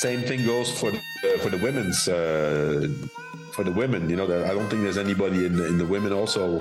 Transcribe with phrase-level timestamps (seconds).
[0.00, 1.00] same thing goes for the,
[1.40, 2.88] for the women's uh,
[3.52, 4.08] for the women.
[4.08, 6.60] You know, I don't think there's anybody in the, in the women also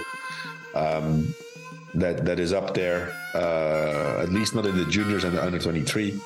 [0.74, 1.36] um,
[1.94, 3.14] that that is up there.
[3.36, 6.20] Uh, at least not in the juniors and the under 23.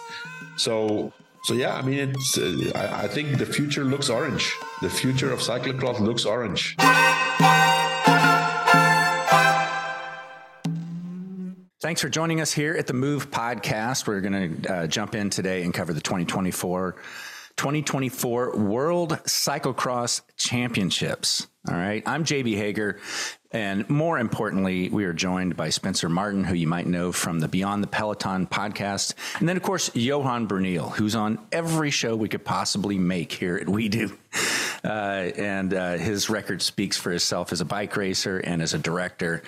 [0.56, 1.12] So
[1.44, 2.38] so yeah, I mean, it's.
[2.38, 4.56] Uh, I, I think the future looks orange.
[4.82, 6.78] The future of cyclocross looks orange.
[11.82, 14.06] Thanks for joining us here at the Move Podcast.
[14.06, 16.92] We're going to uh, jump in today and cover the 2024
[17.58, 21.48] 2024 World Cyclocross Championships.
[21.68, 22.04] All right.
[22.06, 23.00] I'm JB Hager.
[23.50, 27.48] And more importantly, we are joined by Spencer Martin, who you might know from the
[27.48, 29.16] Beyond the Peloton podcast.
[29.40, 33.58] And then, of course, Johan Bruyneel, who's on every show we could possibly make here
[33.58, 34.16] at WeDu.
[34.84, 38.80] Uh, and uh, his record speaks for himself as a bike racer and as a
[38.80, 39.44] director.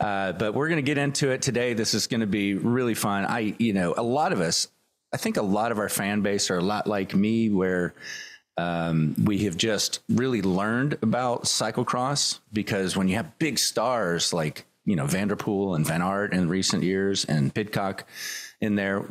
[0.00, 1.74] Uh, but we're going to get into it today.
[1.74, 3.24] This is going to be really fun.
[3.24, 4.68] I, you know, a lot of us,
[5.12, 7.94] I think a lot of our fan base are a lot like me, where
[8.56, 14.66] um, we have just really learned about cyclocross because when you have big stars like
[14.84, 18.04] you know Van der Poel and Van Aert in recent years and Pidcock
[18.60, 19.04] in there,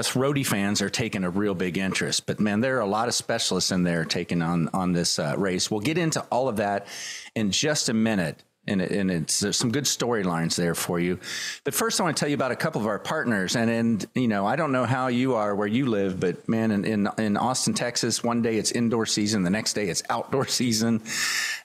[0.00, 2.26] us roadie fans are taking a real big interest.
[2.26, 5.34] But man, there are a lot of specialists in there taking on on this uh,
[5.38, 5.70] race.
[5.70, 6.88] We'll get into all of that
[7.36, 11.18] in just a minute and, it, and it's there's some good storylines there for you.
[11.64, 13.56] But first, I want to tell you about a couple of our partners.
[13.56, 16.70] And and you know, I don't know how you are where you live, but man,
[16.70, 20.46] in in, in Austin, Texas, one day it's indoor season, the next day it's outdoor
[20.46, 21.02] season,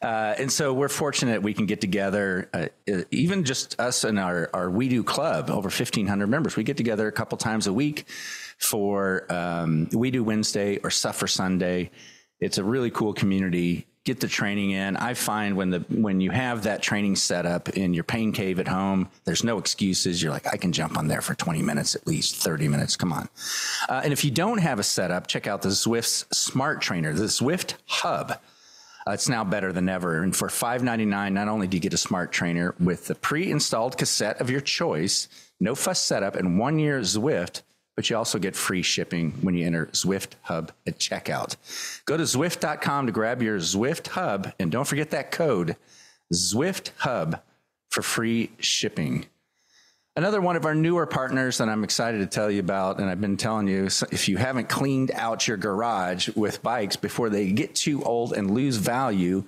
[0.02, 2.50] uh, and so we're fortunate we can get together.
[2.54, 6.64] Uh, uh even just us and our our WeDu Club, over fifteen hundred members, we
[6.64, 8.08] get together a couple times a week
[8.58, 11.92] for um, WeDu Wednesday or Suffer Sunday.
[12.40, 14.96] It's a really cool community get the training in.
[14.96, 18.60] I find when the when you have that training set up in your pain cave
[18.60, 20.22] at home, there's no excuses.
[20.22, 22.96] You're like, I can jump on there for 20 minutes at least, 30 minutes.
[22.96, 23.28] Come on.
[23.90, 27.26] Uh, and if you don't have a setup, check out the Zwift's Smart Trainer, the
[27.26, 28.40] Zwift Hub.
[29.08, 30.24] Uh, it's now better than ever.
[30.24, 34.42] And for $5.99, not only do you get a smart trainer with the pre-installed cassette
[34.42, 35.28] of your choice,
[35.60, 37.62] no fuss setup, and one year Zwift
[37.96, 41.56] but you also get free shipping when you enter Zwift Hub at checkout.
[42.06, 45.76] Go to Zwift.com to grab your Zwift Hub, and don't forget that code
[46.34, 47.42] Zwift Hub
[47.90, 49.26] for free shipping.
[50.18, 53.20] Another one of our newer partners that I'm excited to tell you about, and I've
[53.20, 57.76] been telling you if you haven't cleaned out your garage with bikes before they get
[57.76, 59.44] too old and lose value,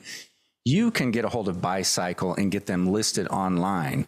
[0.66, 4.07] you can get a hold of buycycle and get them listed online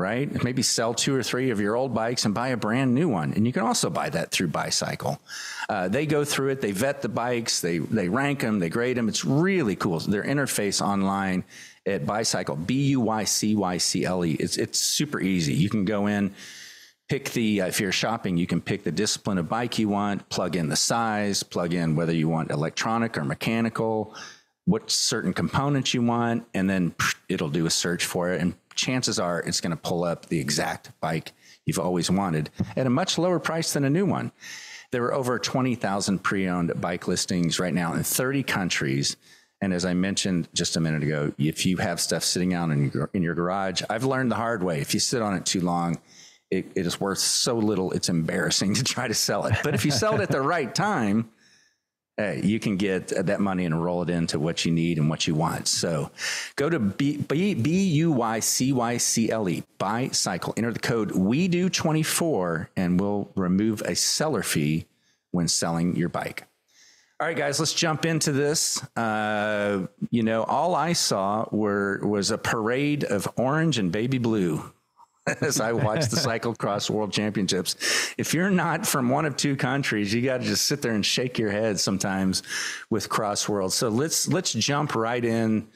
[0.00, 0.42] right?
[0.42, 3.32] Maybe sell two or three of your old bikes and buy a brand new one.
[3.34, 5.20] And you can also buy that through buycycle.
[5.68, 8.96] Uh, they go through it, they vet the bikes, they, they rank them, they grade
[8.96, 9.08] them.
[9.08, 10.00] It's really cool.
[10.00, 11.44] Their interface online
[11.86, 15.52] at buycycle, B U Y C Y C L E, it's, it's super easy.
[15.52, 16.34] You can go in,
[17.08, 20.28] pick the, uh, if you're shopping, you can pick the discipline of bike you want,
[20.30, 24.14] plug in the size, plug in whether you want electronic or mechanical
[24.70, 26.94] what certain components you want, and then
[27.28, 28.40] it'll do a search for it.
[28.40, 31.32] And chances are it's going to pull up the exact bike
[31.66, 34.32] you've always wanted at a much lower price than a new one.
[34.90, 39.16] There are over 20,000 pre owned bike listings right now in 30 countries.
[39.60, 42.90] And as I mentioned just a minute ago, if you have stuff sitting out in
[42.92, 44.80] your, in your garage, I've learned the hard way.
[44.80, 46.00] If you sit on it too long,
[46.50, 49.54] it, it is worth so little, it's embarrassing to try to sell it.
[49.62, 51.30] But if you sell it at the right time,
[52.16, 55.26] hey, you can get that money and roll it into what you need and what
[55.26, 55.68] you want.
[55.68, 56.10] So
[56.56, 59.62] go to B, B, U Y C Y C L E,
[60.12, 60.54] cycle.
[60.56, 64.86] Enter the code WeDu 24 and we'll remove a seller fee
[65.30, 66.46] when selling your bike.
[67.20, 68.82] All right, guys, let's jump into this.
[68.96, 74.72] Uh, you know, all I saw were was a parade of orange and baby blue
[75.40, 78.14] as I watch the cyclocross world championships.
[78.18, 81.04] If you're not from one of two countries, you got to just sit there and
[81.04, 82.42] shake your head sometimes
[82.90, 83.72] with cross world.
[83.72, 85.68] So let's let's jump right in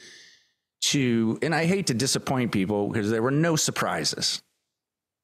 [0.83, 4.43] to and I hate to disappoint people because there were no surprises.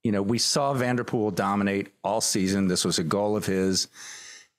[0.02, 2.68] You know, we saw Van der Poel dominate all season.
[2.68, 3.88] This was a goal of his.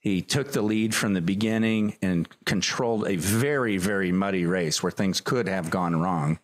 [0.01, 4.91] He took the lead from the beginning and controlled a very, very muddy race where
[4.91, 6.39] things could have gone wrong.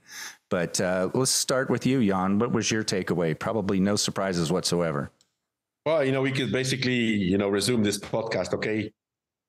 [0.50, 2.40] But uh, let's start with you, Johan.
[2.40, 3.38] What was your takeaway?
[3.38, 5.12] Probably no surprises whatsoever.
[5.86, 8.54] Well, you know, we could basically, you know, resume this podcast.
[8.54, 8.92] Okay,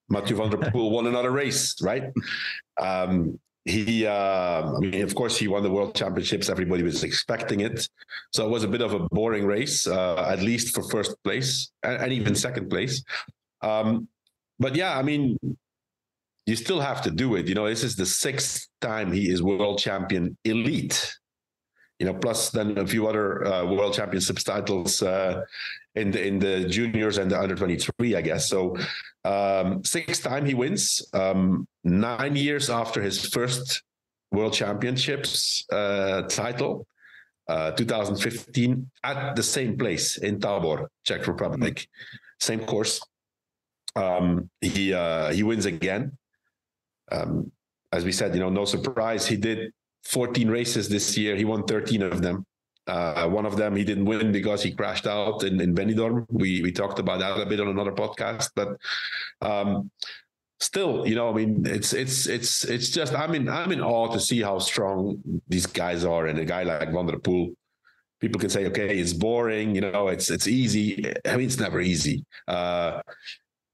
[0.09, 2.05] Mathieu van der Poel won another race, right?
[2.81, 6.49] Um, he, uh, I mean, of course, he won the world championships.
[6.49, 7.89] Everybody was expecting it,
[8.33, 11.71] so it was a bit of a boring race, uh, at least for first place
[11.83, 13.05] and, and even second place.
[13.61, 14.09] Um,
[14.59, 15.37] but yeah, I mean,
[16.49, 17.47] you still have to do it.
[17.47, 21.15] You know, this is the sixth time he is world champion elite.
[21.99, 25.43] You know, plus then a few other uh, world championships titles uh,
[25.95, 28.49] in the in the juniors and the under 23, I guess.
[28.49, 28.77] So
[29.25, 31.03] um, sixth time he wins.
[31.13, 33.83] Um, nine years after his first
[34.31, 36.87] World Championships uh, title,
[37.49, 42.17] uh, 2015, at the same place in Tabor, Czech Republic, mm-hmm.
[42.41, 43.01] same course.
[43.97, 46.18] Um, he uh, he wins again.
[47.11, 47.51] Um,
[47.93, 49.27] as we said, you know, no surprise.
[49.27, 49.73] He did
[50.05, 51.37] 14 races this year.
[51.37, 52.45] He won 13 of them.
[52.87, 56.25] Uh, one of them he didn't win because he crashed out in, in Benidorm.
[56.31, 58.79] We we talked about that a bit on another podcast, but
[59.43, 59.91] um,
[60.59, 64.09] still, you know, I mean, it's it's it's it's just I'm in I'm in awe
[64.09, 67.55] to see how strong these guys are, and a guy like Van der Poel.
[68.21, 71.05] People can say, okay, it's boring, you know, it's it's easy.
[71.27, 72.25] I mean, it's never easy.
[72.49, 73.03] Uh,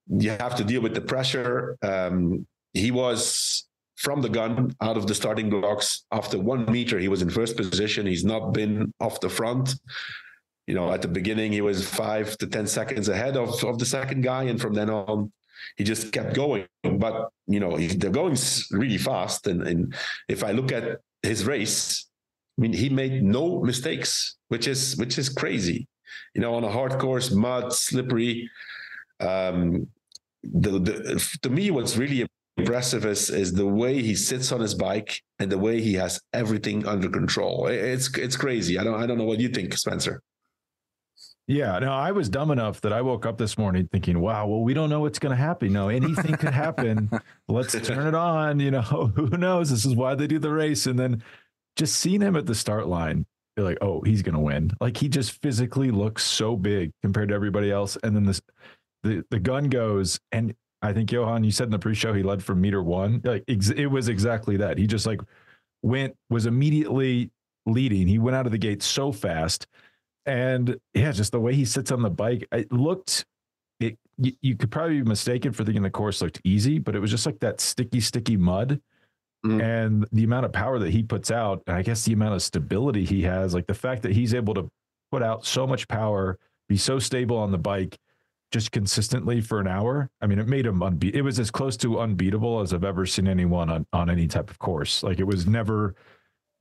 [0.09, 1.79] you have to deal with the pressure.
[1.83, 3.67] Um, he was
[3.97, 6.05] from the gun out of the starting blocks.
[6.13, 8.07] After one meter he was in first position.
[8.07, 9.75] He's not been off the front.
[10.67, 13.87] You know at the beginning he was five to ten seconds ahead of, of the
[13.87, 14.45] second guy.
[14.45, 15.33] And from then on
[15.77, 16.67] he just kept going.
[16.83, 18.37] But you know they're going
[18.71, 19.47] really fast.
[19.47, 19.95] And, and
[20.29, 22.07] if i look at his race
[22.59, 25.87] i mean he made no mistakes which is which is crazy.
[26.35, 28.51] You know on a hard course mud slippery.
[29.21, 29.87] Um
[30.43, 34.75] the, the to me what's really impressive is is the way he sits on his
[34.75, 37.67] bike and the way he has everything under control.
[37.67, 38.79] It's it's crazy.
[38.79, 40.23] I don't I don't know what you think, Spencer.
[41.47, 44.63] Yeah, no, I was dumb enough that I woke up this morning thinking, "Wow, well,
[44.63, 45.75] we don't know what's going to happen.
[45.75, 47.11] No, anything could happen.
[47.49, 48.61] Let's turn it on.
[48.61, 48.81] You know,
[49.15, 49.69] who knows?
[49.69, 51.23] This is why they do the race." And then
[51.77, 54.97] just seeing him at the start line, you're like, "Oh, he's going to win." Like
[54.97, 57.99] he just physically looks so big compared to everybody else.
[58.03, 58.41] And then this,
[59.03, 60.55] the the gun goes, and
[60.85, 63.23] I think Johan, you said in the pre-show he led from meter one.
[63.25, 64.77] Like ex- it was exactly that.
[64.77, 65.21] He just like
[65.83, 67.31] went was immediately
[67.65, 68.07] leading.
[68.07, 69.67] He went out of the gate so fast,
[70.27, 73.25] and yeah, just the way he sits on the bike, it looked.
[73.81, 77.01] It you, you could probably be mistaken for thinking the course looked easy, but it
[77.01, 78.79] was just like that sticky, sticky mud.
[79.45, 79.63] Mm.
[79.63, 82.43] And the amount of power that he puts out, and I guess the amount of
[82.43, 84.71] stability he has, like the fact that he's able to
[85.11, 86.39] put out so much power,
[86.69, 87.99] be so stable on the bike,
[88.53, 90.11] just consistently for an hour.
[90.21, 93.07] I mean, it made him unbe- It was as close to unbeatable as I've ever
[93.07, 95.03] seen anyone on on any type of course.
[95.03, 95.95] Like it was never.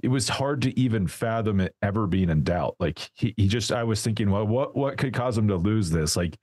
[0.01, 2.75] It was hard to even fathom it ever being in doubt.
[2.77, 5.89] Like he, he just, I was thinking, well, what what could cause him to lose
[5.89, 6.17] this?
[6.17, 6.37] Like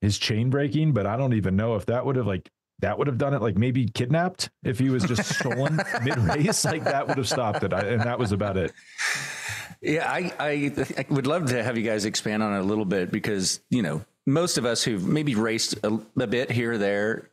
[0.00, 2.48] his chain breaking, but I don't even know if that would have like
[2.80, 3.42] that would have done it.
[3.42, 6.64] Like maybe kidnapped if he was just stolen mid race.
[6.64, 8.72] Like that would have stopped it, I, and that was about it.
[9.80, 12.84] Yeah, I, I, I would love to have you guys expand on it a little
[12.84, 16.78] bit because you know most of us who've maybe raced a, a bit here or
[16.78, 17.30] there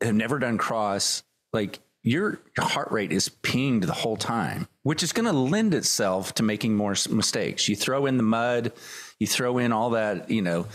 [0.00, 1.24] have never done cross.
[1.52, 6.32] Like your heart rate is pinged the whole time, which is going to lend itself
[6.34, 7.68] to making more mistakes.
[7.68, 8.72] You throw in the mud,
[9.18, 10.66] you throw in all that, you know,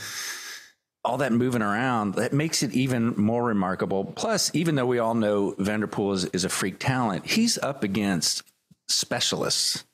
[1.05, 4.03] all that moving around, that makes it even more remarkable.
[4.03, 7.57] Plus, even though we all know Van der Poel is, is a freak talent, he's
[7.59, 8.43] up against
[8.89, 9.85] specialists.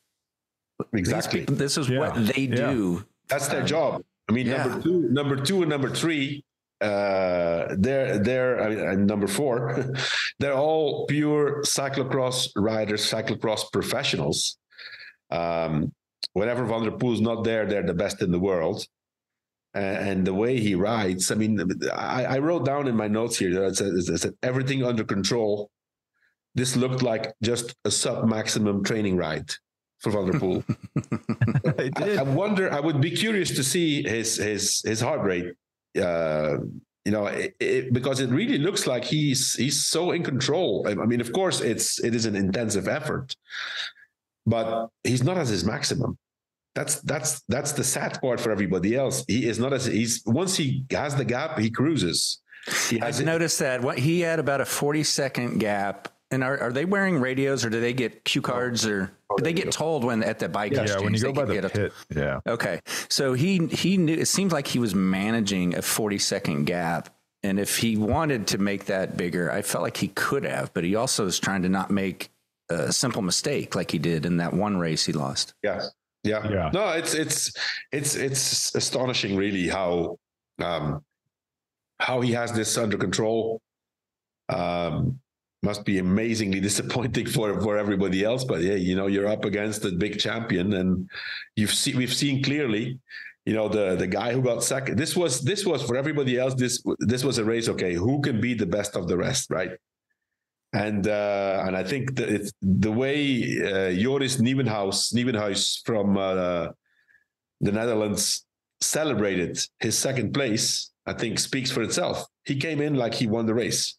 [0.92, 1.42] Exactly.
[1.42, 2.00] People, this is yeah.
[2.00, 2.56] what they yeah.
[2.56, 3.06] do.
[3.28, 4.04] That's their um, job.
[4.34, 4.64] I mean, yeah.
[4.66, 6.44] number two, number two, and number three,
[6.82, 9.86] uh, they're they're I mean, and number four,
[10.40, 14.58] they're all pure cyclocross riders, cyclocross professionals.
[15.30, 15.94] Um,
[16.34, 18.88] whenever Van der Poel is not there, they're the best in the world.
[19.76, 21.60] And, the way he rides, I mean,
[21.92, 25.04] I, I wrote down in my notes here that it said, it said everything under
[25.04, 25.72] control.
[26.54, 29.50] This looked like just a sub maximum training ride
[30.04, 30.64] for Van der
[31.98, 32.72] I, I, wonder.
[32.72, 35.54] I would be curious to see his his his heart rate.
[36.00, 36.58] Uh,
[37.06, 40.86] you know, it, it, because it really looks like he's he's so in control.
[40.88, 43.36] I mean, of course, it's it is an intensive effort,
[44.46, 46.18] but he's not at his maximum.
[46.76, 49.24] That's that's that's the sad part for everybody else.
[49.28, 52.42] He is not as he's once he has the gap, he cruises.
[52.90, 56.60] He I've it, noticed that what he had about a forty second gap and are,
[56.60, 60.04] are they wearing radios or do they get cue cards or do they get told
[60.04, 61.00] when at the bike yeah, exchange?
[61.00, 61.94] Yeah, when you go by the pit.
[62.12, 62.40] A, yeah.
[62.48, 62.80] Okay.
[63.10, 67.10] So he he knew it seems like he was managing a 40 second gap.
[67.44, 70.84] And if he wanted to make that bigger, I felt like he could have, but
[70.84, 72.30] he also was trying to not make
[72.70, 75.54] a simple mistake like he did in that one race he lost.
[75.62, 75.84] Yeah.
[76.24, 76.50] Yeah.
[76.50, 76.72] yeah.
[76.74, 77.54] No, it's it's
[77.92, 80.18] it's it's astonishing really how
[80.60, 81.04] um
[82.00, 83.62] how he has this under control.
[84.50, 85.20] Um
[85.64, 88.44] must be amazingly disappointing for for everybody else.
[88.44, 91.10] But yeah, you know, you're up against a big champion, and
[91.56, 93.00] you've seen we've seen clearly.
[93.46, 94.98] You know the the guy who got second.
[94.98, 96.54] This was this was for everybody else.
[96.54, 97.68] This this was a race.
[97.68, 99.72] Okay, who can be the best of the rest, right?
[100.74, 106.70] And uh, and I think that the way uh, Joris Nieuwenhuis Nieuwenhuis from uh,
[107.60, 108.46] the Netherlands
[108.82, 112.26] celebrated his second place, I think speaks for itself.
[112.46, 113.98] He came in like he won the race.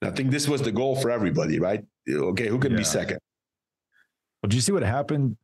[0.00, 1.84] And I think this was the goal for everybody, right?
[2.08, 2.78] Okay, who can yeah.
[2.78, 3.18] be second?
[4.42, 5.36] Well, do you see what happened?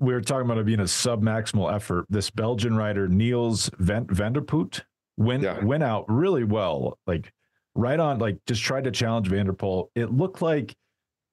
[0.00, 2.06] We were talking about it being a sub-maximal effort.
[2.08, 4.82] This Belgian rider, Niels Van, Vandeputte,
[5.16, 5.58] went yeah.
[5.64, 7.32] went out really well, like
[7.74, 9.88] right on, like just tried to challenge Van der Poel.
[9.96, 10.76] It looked like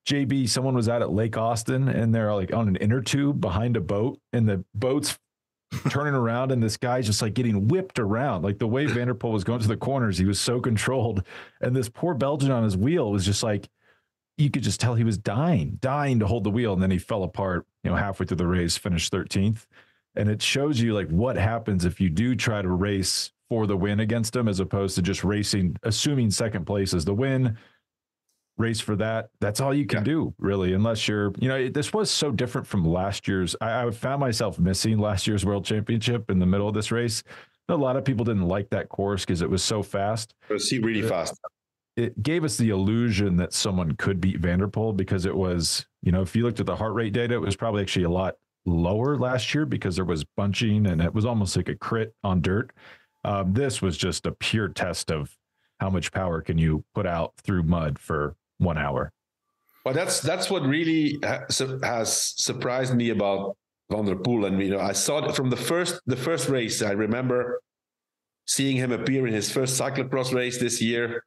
[0.08, 3.78] JB, someone was out at Lake Austin and they're like on an inner tube behind
[3.78, 5.18] a boat, and the boat's
[5.90, 8.44] turning around, and this guy's just like getting whipped around.
[8.44, 11.24] Like the way Van der Poel was going to the corners, he was so controlled.
[11.62, 13.70] And this poor Belgian on his wheel was just like,
[14.38, 16.74] you could just tell he was dying, dying to hold the wheel.
[16.74, 19.66] And then he fell apart, you know, halfway through the race, finished 13th.
[20.16, 23.78] And it shows you like what happens if you do try to race for the
[23.78, 27.58] win against him, as opposed to just racing, assuming second place is the win
[28.58, 29.30] race for that.
[29.40, 30.06] That's all you can yeah.
[30.06, 33.56] do, really, unless you're, you know, this was so different from last year's.
[33.62, 37.24] I, I, found myself missing last year's world championship in the middle of this race.
[37.68, 40.36] A lot of people didn't like that course because it was so fast.
[40.50, 41.40] It was really it, fast.
[41.98, 45.86] It gave us the illusion that someone could beat Van der Poel because it was,
[46.04, 48.10] you know, if you looked at the heart rate data, it was probably actually a
[48.10, 48.36] lot
[48.66, 52.42] lower last year because there was bunching and it was almost like a crit on
[52.42, 52.72] dirt.
[53.24, 55.36] Um, this was just a pure test of
[55.80, 59.12] how much power can you put out through mud for one hour.
[59.84, 63.56] Well, that's that's what really has surprised me about
[63.92, 66.82] Van der Poel, and you know, I saw it from the first the first race.
[66.82, 67.62] I remember
[68.48, 71.24] seeing him appear in his first cyclocross race this year.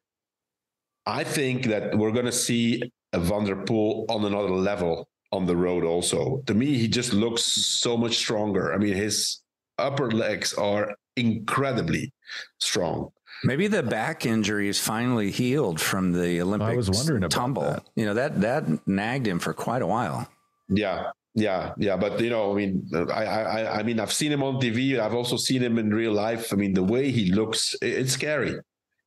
[1.05, 2.81] I think that we're going to see
[3.13, 5.83] a Van der Poel on another level on the road.
[5.83, 8.73] Also, to me, he just looks so much stronger.
[8.73, 9.41] I mean, his
[9.77, 12.11] upper legs are incredibly
[12.59, 13.09] strong.
[13.43, 17.61] Maybe the back injury is finally healed from the Olympic I was wondering about tumble.
[17.63, 17.83] That.
[17.95, 20.27] You know that that nagged him for quite a while.
[20.67, 21.95] Yeah, yeah, yeah.
[21.95, 24.99] But you know, I mean, I, I, I mean, I've seen him on TV.
[24.99, 26.51] I've also seen him in real life.
[26.51, 28.55] I mean, the way he looks, it's scary.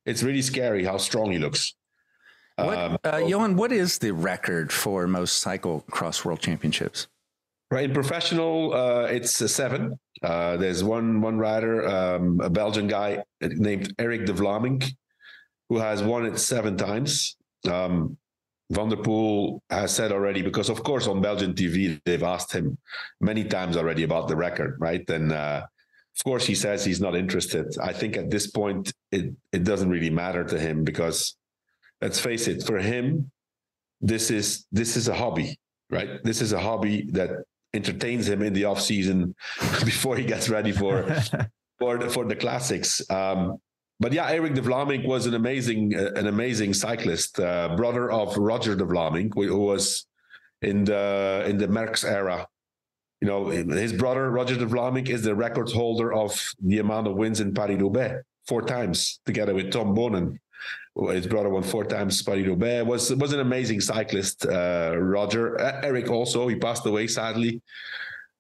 [0.07, 1.75] It's really scary how strong he looks.
[2.57, 7.07] What, um, uh, Johan, what is the record for most cyclocross world championships?
[7.73, 9.99] Right in professional, uh, it's a seven.
[10.23, 14.93] Uh, there's one one rider, um, a Belgian guy named Eric de Vlaeminck,
[15.71, 17.35] who has won it seven times.
[17.67, 18.19] Um,
[19.71, 22.77] has said already, because of course on Belgian TV they've asked him
[23.23, 25.09] many times already about the record, right?
[25.09, 25.63] And uh,
[26.15, 27.65] of course he says he's not interested.
[27.83, 31.37] I think at this point it it doesn't really matter to him because
[32.03, 33.31] let's face it, for him
[34.03, 36.23] this is this is a hobby, right?
[36.23, 37.31] This is a hobby that
[37.75, 39.35] entertains him in the off season
[39.85, 41.03] before he gets ready for
[41.79, 43.03] for the, for the classics.
[43.11, 43.59] Um,
[44.01, 48.37] but yeah, Eric de Vlaeminck was an amazing uh, an amazing cyclist, uh, brother of
[48.37, 50.07] Roger de Vlaeminck, who was
[50.61, 52.49] in the in the Merckx era.
[53.21, 57.15] You know, his brother Roger de Vlaeminck is the record holder of the amount of
[57.15, 60.39] wins in Paris Roubaix four times, together with Tom Boonen.
[60.95, 62.85] His brother won four times Paris Roubaix.
[62.87, 64.47] was was an amazing cyclist.
[64.47, 67.63] Uh, Roger Eric also he passed away sadly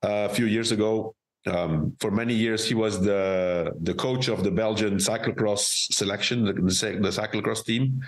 [0.04, 1.14] uh, a few years ago.
[1.46, 6.52] Um, for many years, he was the the coach of the Belgian cyclocross selection, the,
[6.52, 8.00] the cyclocross team.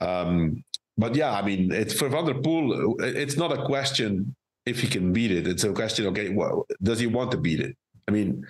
[0.00, 0.62] Um,
[0.98, 2.94] but yeah, I mean, it's for Van der Poel.
[3.00, 4.34] It's not a question
[4.66, 5.46] if he can beat it.
[5.46, 7.76] It's a question, okay, well, does he want to beat it?
[8.06, 8.46] I mean,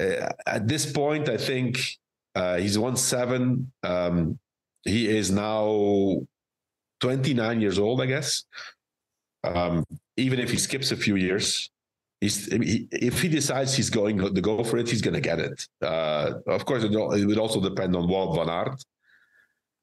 [0.00, 1.80] uh, at this point, I think
[2.34, 3.72] uh, he's won seven.
[3.82, 4.38] Um,
[4.84, 6.20] he is now
[7.00, 8.44] 29 years old, I guess.
[9.42, 9.84] Um,
[10.16, 11.70] even if he skips a few years,
[12.20, 15.66] he, if he decides he's going to go for it, he's going to get it.
[15.82, 18.82] Uh, of course, it, it, would also depend on Wout van Aert.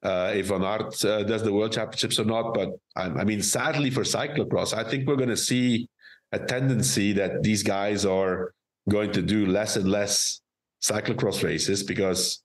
[0.02, 3.40] Uh, if Van Aert uh, does the World Championships or not, but I, I mean,
[3.40, 5.88] sadly for cyclocross, I think we're going to see
[6.32, 8.52] a tendency that these guys are
[8.88, 10.40] going to do less and less
[10.82, 12.42] cyclocross races because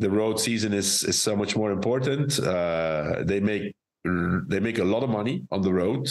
[0.00, 2.38] the road season is is so much more important.
[2.38, 3.74] Uh, they make
[4.48, 6.08] they make a lot of money on the road.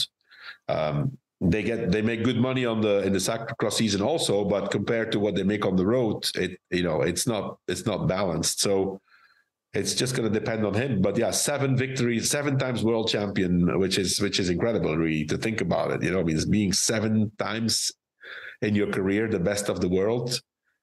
[0.67, 4.71] Um, they get they make good money on the in the cyclocross season also, but
[4.71, 8.07] compared to what they make on the road, it you know it's not it's not
[8.07, 8.61] balanced.
[8.61, 9.01] So
[9.73, 11.01] it's just going to depend on him.
[11.01, 15.37] But yeah, seven victories, seven times world champion, which is which is incredible, really, to
[15.37, 16.03] think about it.
[16.03, 17.91] You know, I mean, being seven times
[18.61, 20.41] in your career the best of the world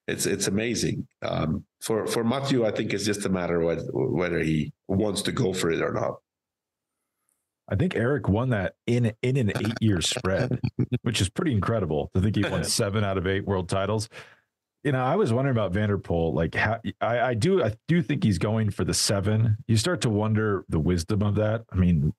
[0.09, 1.07] it's it's amazing.
[1.23, 5.33] Um, for for Mathieu, I think it's just a matter of whether he wants to
[5.33, 6.17] go for it or not.
[7.69, 10.61] I think Eric won that in in an eight year spread,
[11.03, 14.09] which is pretty incredible I think he won seven out of eight world titles.
[14.85, 16.33] You know, I was wondering about Van der Poel.
[16.33, 19.57] Like, how, I, I do, I do think he's going for the seven.
[19.67, 21.65] You start to wonder the wisdom of that.
[21.73, 22.15] I mean,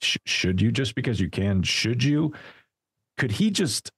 [0.00, 1.62] sh- should you just because you can?
[1.62, 2.32] Should you?
[3.18, 3.92] Could he just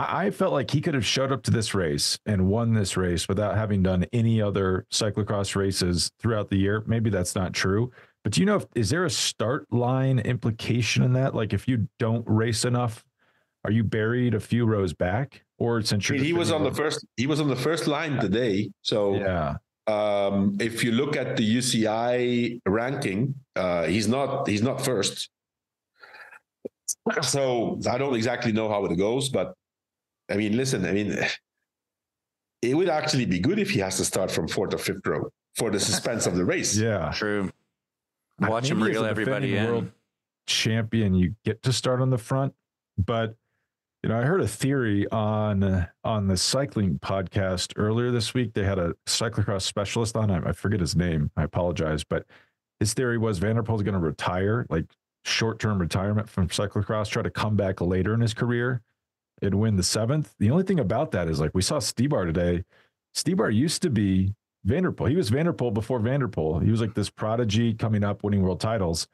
[0.00, 3.26] I felt like he could have showed up to this race and won this race
[3.26, 6.84] without having done any other cyclocross races throughout the year.
[6.86, 7.90] Maybe that's not true,
[8.22, 11.34] but do you know if is there a start line implication in that?
[11.34, 13.04] Like if you don't race enough,
[13.64, 15.42] are you buried a few rows back?
[15.58, 18.70] Or since he was on the first he was on the first line today.
[18.82, 19.56] So yeah.
[19.88, 25.28] Um, if you look at the UCI ranking, uh, he's not he's not first.
[27.22, 29.54] So I don't exactly know how it goes, but
[30.30, 31.16] I mean, listen, I mean,
[32.62, 35.30] it would actually be good if he has to start from fourth or fifth row
[35.56, 36.76] for the suspense of the race.
[36.76, 37.50] Yeah, true.
[38.40, 39.66] Watch him reel everybody in.
[39.66, 39.90] World
[40.46, 42.54] champion, you get to start on the front,
[42.96, 43.36] but
[44.02, 48.54] you know, I heard a theory on on the cycling podcast earlier this week.
[48.54, 50.30] They had a cyclocross specialist on.
[50.30, 51.30] I, I forget his name.
[51.36, 52.24] I apologize, but
[52.78, 54.86] his theory was Van der Poel is going to retire, like
[55.24, 58.82] short term retirement from cyclocross, try to come back later in his career
[59.42, 60.34] and win the seventh.
[60.38, 62.64] The only thing about that is like we saw Stybar today.
[63.14, 65.10] Stybar used to be Van der Poel.
[65.10, 66.62] He was Van der Poel before Van der Poel.
[66.62, 69.08] He was like this prodigy coming up, winning world titles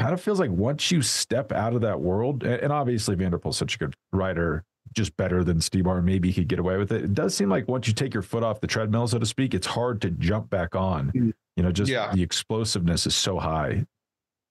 [0.00, 3.38] kind of feels like once you step out of that world, and obviously Van der
[3.38, 4.64] Poel's such a good rider,
[4.94, 7.04] just better than Stybar, maybe he could get away with it.
[7.04, 9.54] It does seem like once you take your foot off the treadmill, so to speak,
[9.54, 11.12] it's hard to jump back on.
[11.12, 11.32] Mm.
[11.56, 12.12] You know, just yeah.
[12.14, 13.84] the explosiveness is so high.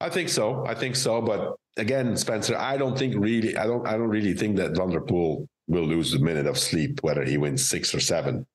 [0.01, 0.65] I think so.
[0.65, 1.21] I think so.
[1.21, 4.89] But again, Spencer, I don't think really, I don't, I don't really think that Van
[4.89, 8.45] der Poel will lose a minute of sleep, whether he wins six or seven.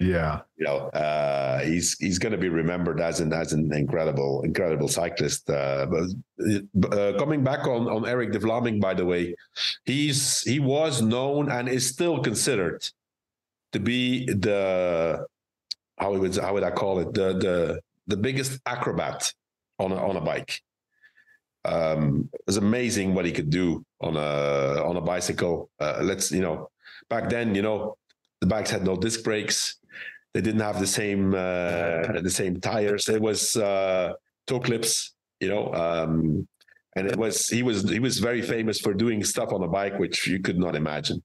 [0.00, 4.42] Yeah, you know, uh, he's he's going to be remembered as an as an incredible
[4.42, 5.48] incredible cyclist.
[5.48, 9.36] Uh, but, uh, coming back on on Erik de Vlaeminck, by the way,
[9.84, 12.84] he's he was known and is still considered
[13.70, 15.24] to be the
[15.96, 19.32] how would how would I call it the the the biggest acrobat
[19.78, 20.60] on a on a bike.
[21.64, 25.70] Um, it's amazing what he could do on a on a bicycle.
[25.80, 26.70] Uh, let's you know,
[27.08, 27.96] back then, you know,
[28.40, 29.76] the bikes had no disc brakes.
[30.34, 33.08] They didn't have the same uh, the same tires.
[33.08, 34.12] It was uh,
[34.46, 35.72] toe clips, you know.
[35.72, 36.46] Um,
[36.96, 39.98] and it was he was he was very famous for doing stuff on a bike
[39.98, 41.22] which you could not imagine.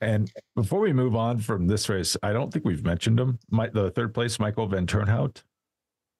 [0.00, 3.38] And before we move on from this race, I don't think we've mentioned him.
[3.50, 5.42] My, the third place, Michael Vanthourenhout.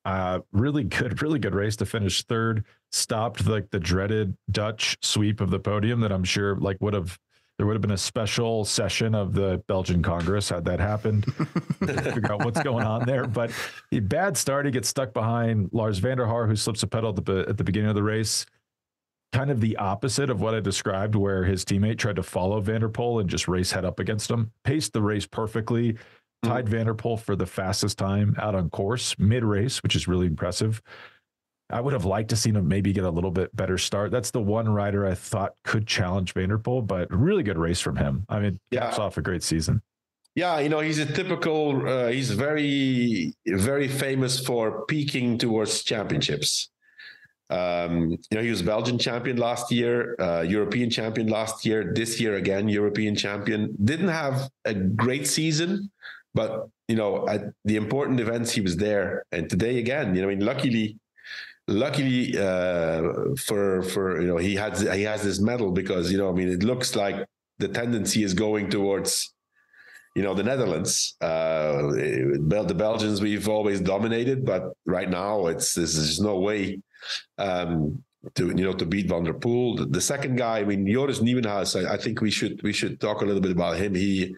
[0.04, 2.64] Uh, really good, really good race to finish third.
[2.92, 7.18] Stopped like the dreaded Dutch sweep of the podium that I'm sure like would have
[7.60, 11.26] there would have been a special session of the Belgian Congress had that happened.
[11.84, 13.26] figure out what's going on there.
[13.26, 13.50] But
[13.90, 17.10] the bad start, he gets stuck behind Lars van der Haar, who slips a pedal
[17.10, 18.46] at the, at the beginning of the race.
[19.34, 22.80] Kind of the opposite of what I described, where his teammate tried to follow van
[22.80, 24.52] der Poel and just race head up against him.
[24.64, 25.98] Paced the race perfectly,
[26.42, 26.86] tied mm-hmm.
[26.86, 30.82] van for the fastest time out on course mid race, which is really impressive.
[31.72, 34.10] I would have liked to seen him maybe get a little bit better start.
[34.10, 37.80] That's the one rider I thought could challenge Van der Poel, but really good race
[37.80, 38.24] from him.
[38.28, 38.80] I mean, yeah.
[38.80, 39.82] caps off a great season.
[40.34, 41.86] Yeah, you know, he's a typical.
[41.88, 46.70] Uh, he's very, very famous for peaking towards championships.
[47.50, 51.92] Um, you know, he was Belgian champion last year, uh, European champion last year.
[51.94, 53.76] This year again, European champion.
[53.84, 55.90] Didn't have a great season,
[56.34, 59.24] but you know, at the important events he was there.
[59.32, 60.98] And today again, you know, I mean, luckily
[61.70, 63.02] luckily uh,
[63.38, 66.48] for for you know he has he has this medal because you know I mean
[66.48, 67.26] it looks like
[67.58, 69.32] the tendency is going towards
[70.16, 71.16] you know the Netherlands.
[71.20, 76.80] Uh, the Belgians we've always dominated, but right now it's there's no way
[77.38, 78.02] um,
[78.34, 79.78] to you know to beat Van der Poel.
[79.78, 81.86] The, the second guy, I mean Joris Nieuwenhuis.
[81.86, 83.94] I, I, think we should we should talk a little bit about him.
[83.94, 84.34] He.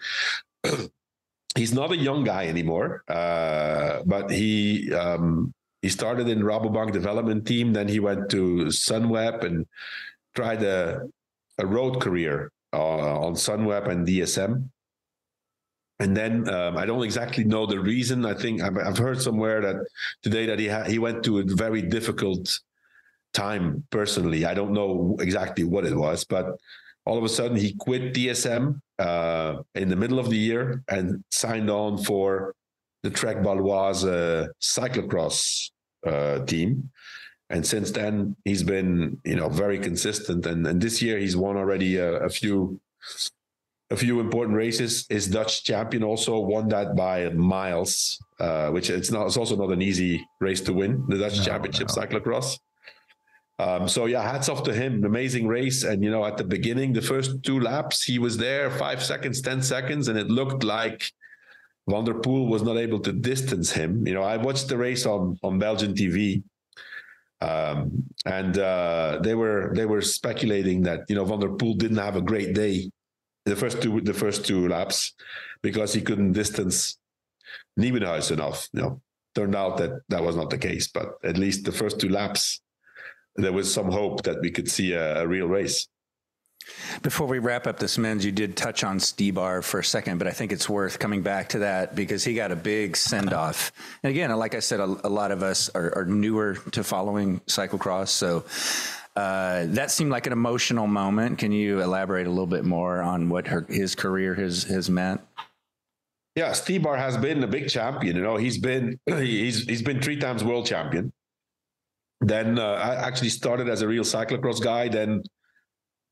[1.55, 7.47] He's not a young guy anymore, uh, but he um, he started in Rabobank development
[7.47, 7.73] team.
[7.73, 9.67] Then he went to Sunweb and
[10.35, 11.03] tried a,
[11.59, 14.69] a road career uh, on Sunweb and DSM.
[15.99, 18.25] And then um, I don't exactly know the reason.
[18.25, 19.77] I think I've, I've heard somewhere that
[20.23, 22.59] today that he ha- he went to a very difficult
[23.35, 24.45] time personally.
[24.45, 26.57] I don't know exactly what it was, but
[27.05, 31.25] all of a sudden he quit DSM uh, in the middle of the year and
[31.31, 32.55] signed on for
[33.03, 35.71] the Trek Baloise uh, cyclocross
[36.07, 36.91] uh, team.
[37.51, 40.47] And since then, he's been, you know, very consistent.
[40.47, 42.81] And, and this year, he's won already a, a few,
[43.91, 45.05] a few important races.
[45.09, 49.27] His Dutch champion also won that by miles, uh, which it's not.
[49.27, 51.95] It's also not an easy race to win the Dutch no, Championship no.
[51.95, 52.59] cyclocross.
[53.63, 55.05] Um, so yeah, hats off to him.
[55.05, 55.85] Amazing race.
[55.85, 59.41] And you know, at the beginning, the first two laps, he was there five seconds,
[59.41, 61.13] ten seconds, and it looked like
[61.89, 64.07] Van der Poel was not able to distance him.
[64.07, 66.43] You know, I watched the race on on Belgian TV.
[67.41, 71.99] Um, and uh, they were they were speculating that you know Van der Poel didn't
[72.09, 72.91] have a great day
[73.45, 75.15] the first two the first two laps
[75.63, 76.99] because he couldn't distance
[77.79, 78.69] Nieuwenhuis enough.
[78.73, 79.01] You know,
[79.35, 82.62] turned out that that was not the case, but at least the first two laps
[83.37, 85.89] there was some hope that we could see a, a real race.
[87.03, 90.27] Before we wrap up this men's, you did touch on Stybar for a second, but
[90.27, 93.73] I think it's worth coming back to that because he got a big send off.
[94.03, 97.41] And again, like I said, a, a lot of us are, are, newer to following
[97.41, 98.45] cyclocross, so
[99.17, 101.39] uh, that seemed like an emotional moment.
[101.39, 105.21] Can you elaborate a little bit more on what her, his career has has meant?
[106.35, 108.17] Yeah, Stybar has been a big champion.
[108.17, 111.13] You know, he's been he's he's been three times world champion.
[112.23, 114.89] Then uh, I actually started as a real cyclocross guy.
[114.89, 115.23] Then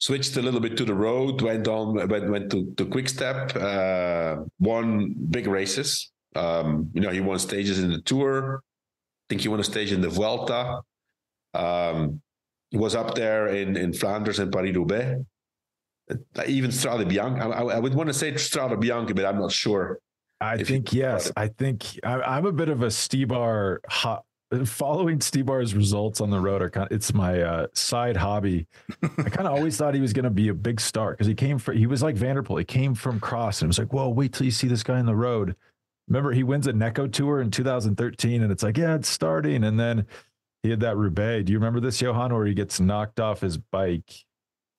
[0.00, 1.40] switched a little bit to the road.
[1.40, 3.54] Went on went went to to Quick Step.
[3.56, 6.10] Uh, won big races.
[6.34, 8.62] Um, you know, he won stages in the Tour.
[8.62, 10.80] I think he won a stage in the Vuelta.
[11.54, 12.20] Um,
[12.70, 15.20] he was up there in in Flanders and Paris Roubaix.
[16.46, 17.44] Even Strade Bianca.
[17.44, 20.00] I, I, would want to say Strade Bianca, but I'm not sure.
[20.40, 21.30] I think yes.
[21.36, 24.24] I think I, am a bit of a Stybar hot,
[24.64, 28.66] following Stybar's results on the road are kind of it's my uh, side hobby.
[29.02, 31.34] I kind of always thought he was going to be a big star because he
[31.34, 32.58] came from he was like Van der Poel.
[32.58, 34.98] He came from cross and it was like, whoa, wait till you see this guy
[34.98, 35.54] on the road.
[36.08, 39.62] Remember, he wins a Neco tour in 2013, and it's like, yeah, it's starting.
[39.62, 40.06] And then
[40.64, 41.44] he had that Roubaix.
[41.44, 44.12] Do you remember this, Johan, where he gets knocked off his bike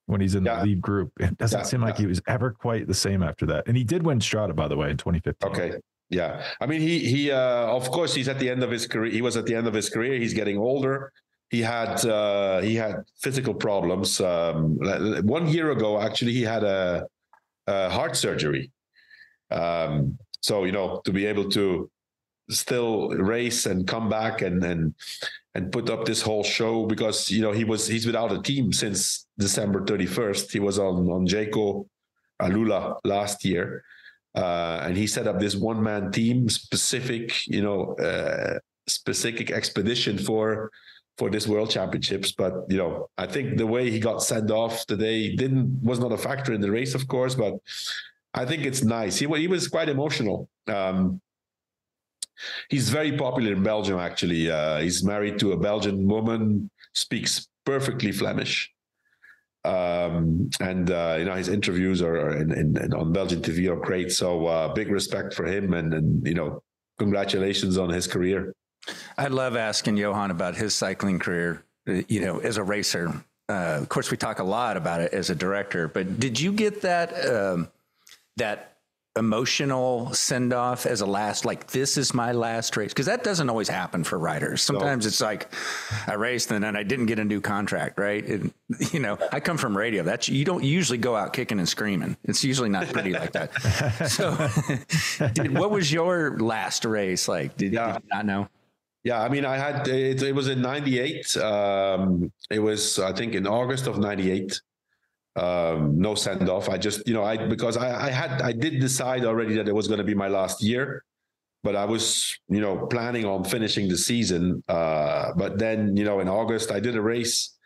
[0.04, 0.58] when he's in yeah.
[0.58, 1.10] the lead group?
[1.18, 2.02] It doesn't yeah, seem like yeah.
[2.02, 3.66] he was ever quite the same after that.
[3.66, 5.50] And he did win Strade, by the way, in 2015.
[5.50, 5.78] Okay.
[6.12, 9.10] Yeah, I mean, he he uh, of course he's at the end of his career.
[9.10, 10.18] He was at the end of his career.
[10.18, 11.10] He's getting older.
[11.48, 14.20] He had uh, he had physical problems.
[14.20, 14.76] Um,
[15.24, 17.06] one year ago, actually, he had a,
[17.66, 18.70] a heart surgery.
[19.50, 21.90] Um, so you know, to be able to
[22.50, 24.94] still race and come back and and
[25.54, 28.70] and put up this whole show because you know he was he's without a team
[28.70, 30.52] since December 31st.
[30.52, 31.86] He was on on Jayco
[32.38, 33.82] Alula last year
[34.34, 40.18] uh, and he set up this one man team specific you know uh, specific expedition
[40.18, 40.70] for
[41.18, 42.32] for this world championships.
[42.32, 46.12] But you know i think the way he got sent off today didn't was not
[46.12, 47.54] a factor in the race of course but
[48.34, 49.18] i think it's nice.
[49.18, 50.48] He, he was quite emotional.
[50.66, 51.20] Um,
[52.70, 54.50] he's very popular in belgium actually.
[54.50, 58.72] Uh, he's married to a belgian woman speaks perfectly flemish
[59.64, 64.12] um, and uh, you know his interviews are in, in, on Belgian TV are great.
[64.12, 66.62] So uh, big respect for him, and and you know
[66.98, 68.54] congratulations on his career.
[69.16, 71.64] I love asking Johan about his cycling career.
[71.86, 73.12] You know, as a racer,
[73.48, 75.88] uh, of course, we talk a lot about it as a director.
[75.88, 77.68] But did you get that um,
[78.36, 78.71] that
[79.16, 83.50] emotional send off as a last like this is my last race because that doesn't
[83.50, 85.08] always happen for riders sometimes no.
[85.08, 85.52] it's like
[86.06, 88.54] i raced and then i didn't get a new contract right and
[88.90, 92.16] you know i come from radio that's you don't usually go out kicking and screaming
[92.24, 93.52] it's usually not pretty like that
[94.08, 97.92] so did, what was your last race like did, yeah.
[97.92, 98.48] did you not know
[99.04, 100.22] yeah, I mean, I had it.
[100.22, 101.36] It was in '98.
[101.38, 104.60] Um, it was, I think, in August of '98
[105.36, 106.68] um, no send off.
[106.68, 109.74] I just, you know, I because I, I had I did decide already that it
[109.74, 111.04] was going to be my last year,
[111.62, 114.62] but I was, you know, planning on finishing the season.
[114.68, 117.56] Uh, but then, you know, in August I did a race.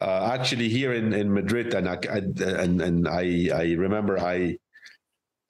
[0.00, 4.58] Uh, actually, here in, in Madrid, and I, I and and I I remember I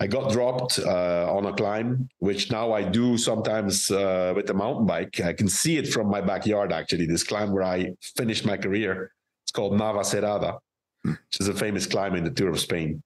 [0.01, 4.55] I got dropped uh, on a climb, which now I do sometimes uh, with the
[4.55, 5.21] mountain bike.
[5.21, 6.73] I can see it from my backyard.
[6.73, 9.13] Actually, this climb where I finished my career.
[9.45, 10.59] It's called Navacerrada
[11.05, 13.03] which is a famous climb in the Tour of Spain.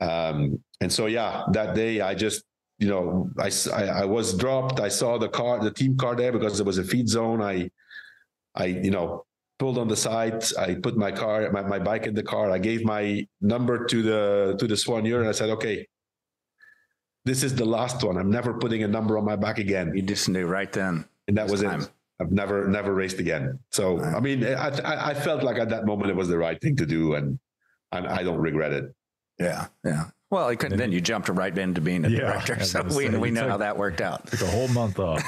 [0.00, 2.44] Um, and so, yeah, that day I just,
[2.78, 4.80] you know, I, I, I was dropped.
[4.80, 7.40] I saw the car, the team car there because there was a feed zone.
[7.40, 7.70] I,
[8.54, 9.24] I, you know,
[9.58, 10.42] pulled on the side.
[10.58, 12.50] I put my car, my, my bike in the car.
[12.50, 15.86] I gave my number to the to the soigneur, and I said, "Okay,
[17.24, 18.16] this is the last one.
[18.16, 21.04] I'm never putting a number on my back again." You just knew right then.
[21.28, 21.82] And that was time.
[21.82, 21.90] it.
[22.22, 23.58] I've never never raced again.
[23.70, 26.76] So I mean, I I felt like at that moment it was the right thing
[26.76, 27.38] to do, and
[27.90, 28.84] I, I don't regret it.
[29.38, 30.04] Yeah, yeah.
[30.32, 33.50] Well, then, then you jumped right into being a yeah, director, so we, we know
[33.50, 34.26] how that worked out.
[34.28, 35.20] Took a whole month off.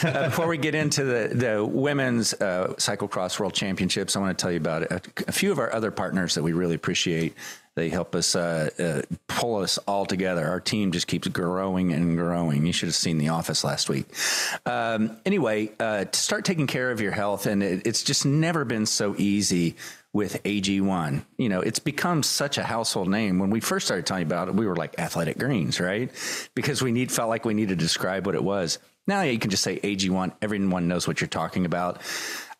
[0.04, 4.42] uh, before we get into the the women's uh, cyclocross world championships, I want to
[4.42, 7.34] tell you about a, a, few of our other partners that we really appreciate.
[7.74, 10.46] They help us uh, uh, pull us all together.
[10.46, 12.64] Our team just keeps growing and growing.
[12.64, 14.06] You should have seen The Office last week.
[14.64, 18.64] Um, anyway, uh, to start taking care of your health, and it, it's just never
[18.64, 19.76] been so easy
[20.12, 21.24] with AG1.
[21.36, 23.38] You know, it's become such a household name.
[23.38, 26.10] When we first started talking about it, we were like athletic greens, right?
[26.54, 28.78] Because we need felt like we needed to describe what it was.
[29.06, 30.32] Now you can just say AG1.
[30.42, 32.00] Everyone knows what you're talking about.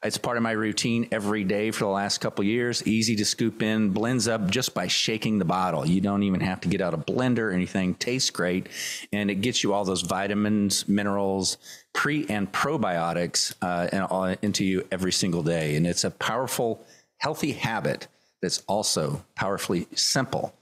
[0.04, 2.86] It's part of my routine every day for the last couple years.
[2.86, 5.84] Easy to scoop in, blends up just by shaking the bottle.
[5.84, 7.94] You don't even have to get out a blender or anything.
[7.94, 8.68] Tastes great,
[9.12, 11.58] and it gets you all those vitamins, minerals,
[11.92, 15.74] pre and probiotics uh, into you every single day.
[15.74, 16.86] And it's a powerful,
[17.18, 18.08] healthy habit
[18.40, 20.54] that's also powerfully simple.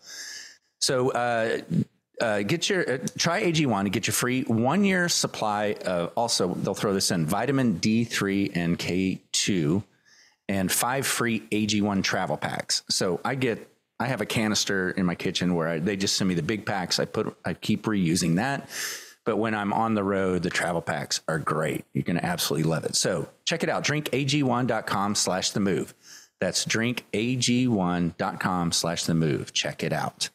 [0.80, 1.58] So uh,
[2.20, 5.76] uh, get your uh, try AG1 to get your free one year supply.
[5.84, 9.82] Of, also, they'll throw this in vitamin D3 and K2,
[10.48, 12.82] and five free AG1 travel packs.
[12.88, 16.28] So I get I have a canister in my kitchen where I, they just send
[16.28, 16.98] me the big packs.
[16.98, 18.68] I put I keep reusing that.
[19.24, 21.84] But when I'm on the road, the travel packs are great.
[21.92, 22.94] You're going to absolutely love it.
[22.94, 23.82] So check it out.
[23.82, 25.94] Drinkag1.com slash the move.
[26.40, 29.52] That's drinkag1.com slash the move.
[29.52, 30.30] Check it out.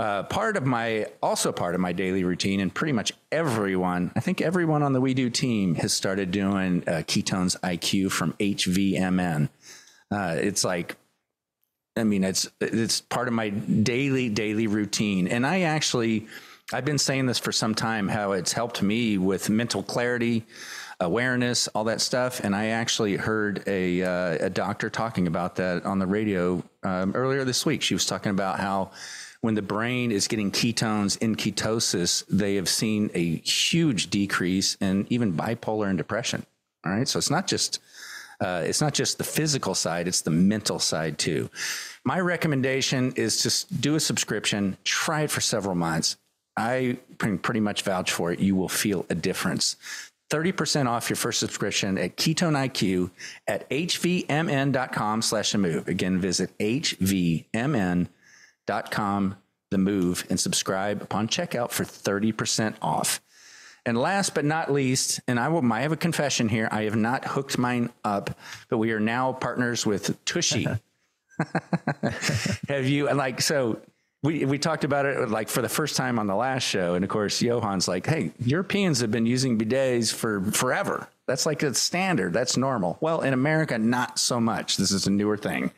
[0.00, 4.20] Uh, part of my also part of my daily routine, and pretty much everyone, I
[4.20, 9.50] think everyone on the WeDu team has started doing uh, ketones IQ from HVMN.
[10.10, 10.96] Uh, it's like,
[11.96, 16.28] I mean, it's it's part of my daily daily routine, and I actually,
[16.72, 20.46] I've been saying this for some time how it's helped me with mental clarity,
[21.00, 25.84] awareness, all that stuff, and I actually heard a uh, a doctor talking about that
[25.84, 27.82] on the radio um, earlier this week.
[27.82, 28.90] She was talking about how
[29.40, 35.06] when the brain is getting ketones in ketosis, they have seen a huge decrease in
[35.08, 36.44] even bipolar and depression.
[36.84, 37.80] All right, so it's not just
[38.40, 41.50] uh, it's not just the physical side; it's the mental side too.
[42.04, 46.16] My recommendation is just do a subscription, try it for several months.
[46.56, 48.40] I can pretty much vouch for it.
[48.40, 49.76] You will feel a difference.
[50.30, 53.10] 30% off your first subscription at Ketone IQ
[53.46, 55.88] at hvmn.com slash the move.
[55.88, 58.10] Again, visit hvmn.com
[58.90, 59.36] com
[59.70, 63.20] the move and subscribe upon checkout for 30% off.
[63.86, 66.68] And last but not least, and I will I have a confession here.
[66.70, 68.36] I have not hooked mine up,
[68.68, 70.66] but we are now partners with Tushy.
[72.68, 73.80] have you like so
[74.22, 77.04] we we talked about it like for the first time on the last show, and
[77.04, 81.08] of course Johan's like, "Hey, Europeans have been using bidets for forever.
[81.26, 82.34] That's like a standard.
[82.34, 84.76] That's normal." Well, in America, not so much.
[84.76, 85.70] This is a newer thing,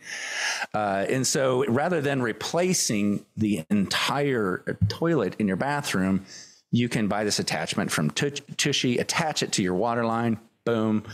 [0.75, 6.25] uh, and so rather than replacing the entire toilet in your bathroom,
[6.73, 10.39] you can buy this attachment from Tushy, attach it to your water line.
[10.65, 11.05] Boom,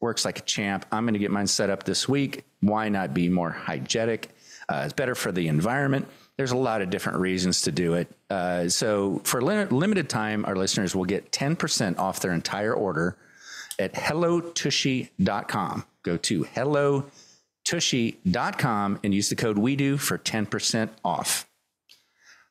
[0.00, 0.84] works like a champ.
[0.92, 2.44] I'm going to get mine set up this week.
[2.60, 4.30] Why not be more hygienic?
[4.68, 8.08] Uh, it's better for the environment there's a lot of different reasons to do it.
[8.28, 13.16] Uh, so for li- limited time, our listeners will get 10% off their entire order
[13.78, 15.84] at hellotushy.com.
[16.02, 21.48] Go to hellotushy.com and use the code we do for 10% off.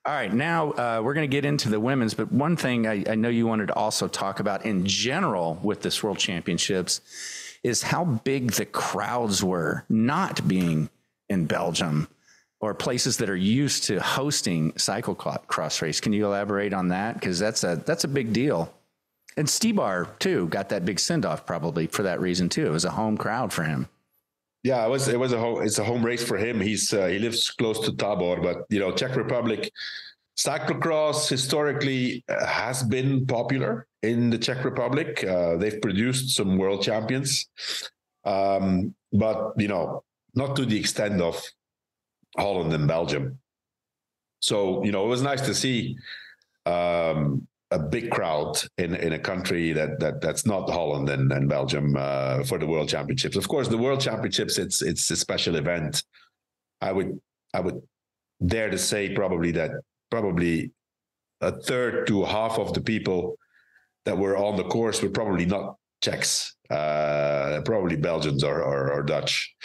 [0.05, 3.05] All right, now uh, we're going to get into the women's, but one thing I,
[3.09, 6.99] I know you wanted to also talk about in general with this World Championships
[7.63, 10.89] is how big the crowds were not being
[11.29, 12.09] in Belgium
[12.63, 15.99] or places that are used to hosting cyclocross race.
[15.99, 17.15] Can you elaborate on that?
[17.15, 18.73] Because that's a that's a big deal.
[19.35, 22.65] And Stybar too got that big send off probably for that reason too.
[22.65, 23.89] It was a home crowd for him.
[24.63, 26.61] Yeah, it was it was a home it's a home race for him.
[26.61, 29.69] He's uh, he lives close to Tabor, but you know Czech Republic
[30.37, 35.21] cyclocross historically uh, has been popular in the Czech Republic.
[35.21, 37.45] Uh, they've produced some world champions,
[38.23, 41.43] um, but you know not to the extent of
[42.37, 43.39] Holland and Belgium.
[44.39, 45.95] So you know, it was nice to see
[46.65, 51.49] um, a big crowd in in a country that that that's not Holland and, and
[51.49, 53.35] Belgium uh, for the World Championships.
[53.35, 56.03] Of course, the World Championships it's it's a special event.
[56.81, 57.19] I would
[57.53, 57.81] I would
[58.45, 59.71] dare to say probably that
[60.11, 60.71] probably
[61.41, 63.37] a third to half of the people
[64.05, 69.03] that were on the course were probably not Czechs, uh, probably Belgians or, or, or
[69.03, 69.55] Dutch.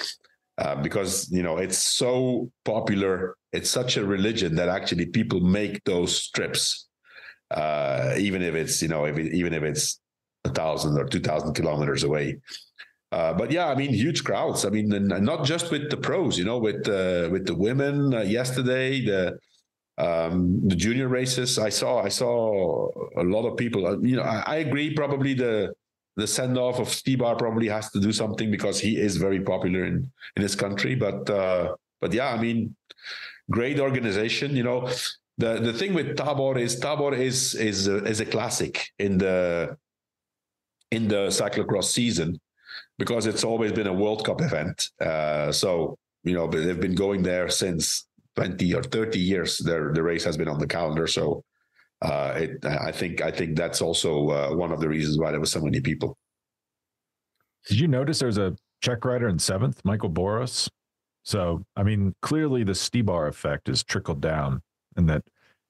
[0.58, 5.82] Uh, because you know it's so popular it's such a religion that actually people make
[5.84, 6.88] those trips
[7.50, 10.00] uh, even if it's you know if it, even if it's
[10.44, 12.36] a thousand or two thousand kilometers away.
[13.10, 14.64] Uh, but yeah i mean huge crowds.
[14.66, 18.20] I mean not just with the pros you know with uh, with the women uh,
[18.20, 19.38] yesterday the
[19.96, 21.58] um, the junior races.
[21.58, 25.72] I saw i saw a lot of people you know I, I agree probably the
[26.18, 29.84] the send off of Stybar probably has to do something because he is very popular
[29.84, 30.94] in in his country.
[30.96, 32.74] But uh, but yeah, I mean,
[33.50, 34.56] great organization.
[34.56, 34.90] You know,
[35.38, 39.76] the the thing with Tabor is Tabor is is is a classic in the
[40.90, 42.40] in the cyclocross season
[42.98, 44.90] because it's always been a World Cup event.
[45.00, 49.58] Uh, so you know they've been going there since 20 or 30 years.
[49.58, 51.06] Their the race has been on the calendar.
[51.06, 51.44] So
[52.00, 55.40] uh, it, I think I think that's also uh, one of the reasons why there
[55.40, 56.16] were so many people.
[57.66, 60.68] Did you notice there's a Czech rider in seventh, Michael Boros?
[61.24, 64.62] So I mean, clearly the Stybar effect is trickled down,
[64.96, 65.24] and that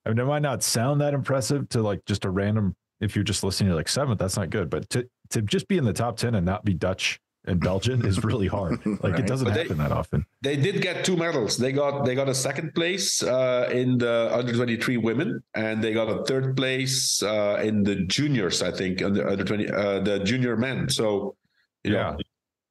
[0.05, 2.77] I mean, it might not sound that impressive to like just a random.
[3.01, 4.69] If you're just listening to like seventh, that's not good.
[4.69, 8.05] But to to just be in the top ten and not be Dutch and Belgian
[8.07, 8.79] is really hard.
[8.99, 9.21] Like right.
[9.21, 10.27] it doesn't but happen they, that often.
[10.43, 11.57] They did get two medals.
[11.57, 15.83] They got they got a second place uh, in the under twenty three women, and
[15.83, 18.63] they got a third place uh, in the juniors.
[18.63, 20.89] I think under under twenty uh, the junior men.
[20.89, 21.37] So
[21.85, 21.93] yeah.
[21.93, 22.19] Know,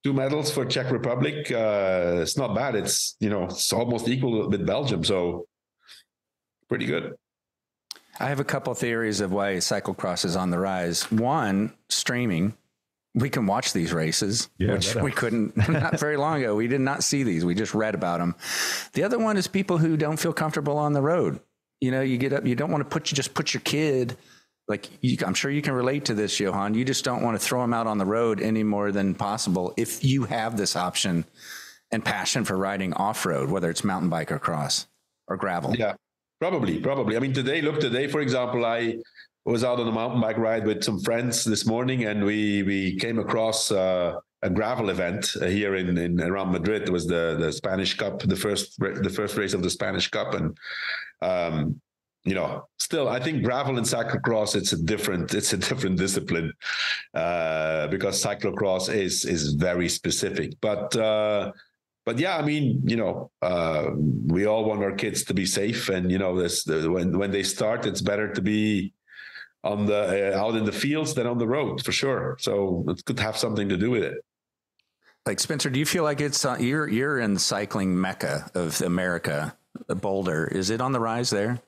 [0.03, 1.51] two medals for Czech Republic.
[1.51, 2.75] Uh, it's not bad.
[2.75, 5.03] It's you know it's almost equal with Belgium.
[5.03, 5.47] So
[6.67, 7.15] pretty good.
[8.19, 11.11] I have a couple theories of why cyclocross is on the rise.
[11.11, 12.55] One, streaming
[13.17, 16.55] we can watch these races, yeah, which we couldn't not very long ago.
[16.55, 17.43] We did not see these.
[17.43, 18.35] We just read about them.
[18.93, 21.39] The other one is people who don't feel comfortable on the road.
[21.81, 24.17] You know, you get up, you don't want to put you just put your kid
[24.67, 26.73] like you, I'm sure you can relate to this, Johan.
[26.73, 29.73] You just don't want to throw them out on the road any more than possible
[29.77, 31.25] if you have this option
[31.91, 34.87] and passion for riding off road, whether it's mountain bike or cross
[35.27, 35.75] or gravel.
[35.75, 35.95] Yeah,
[36.41, 37.15] probably, probably.
[37.15, 38.97] I mean, today, look, today, for example, I
[39.51, 42.97] was out on a mountain bike ride with some friends this morning, and we we
[42.97, 46.83] came across uh, a gravel event uh, here in, in around Madrid.
[46.83, 50.33] It was the the Spanish Cup, the first the first race of the Spanish Cup,
[50.33, 50.57] and
[51.21, 51.79] um,
[52.25, 56.51] you know, still, I think gravel and cyclocross it's a different it's a different discipline
[57.13, 60.95] uh, because cyclocross is is very specific, but.
[60.95, 61.51] Uh,
[62.05, 63.87] but yeah, I mean, you know, uh,
[64.27, 67.31] we all want our kids to be safe, and you know, this the, when when
[67.31, 68.93] they start, it's better to be
[69.63, 72.37] on the uh, out in the fields than on the road for sure.
[72.39, 74.17] So it could have something to do with it.
[75.25, 78.81] Like Spencer, do you feel like it's uh, you're you're in the cycling mecca of
[78.81, 80.47] America, Boulder?
[80.47, 81.59] Is it on the rise there?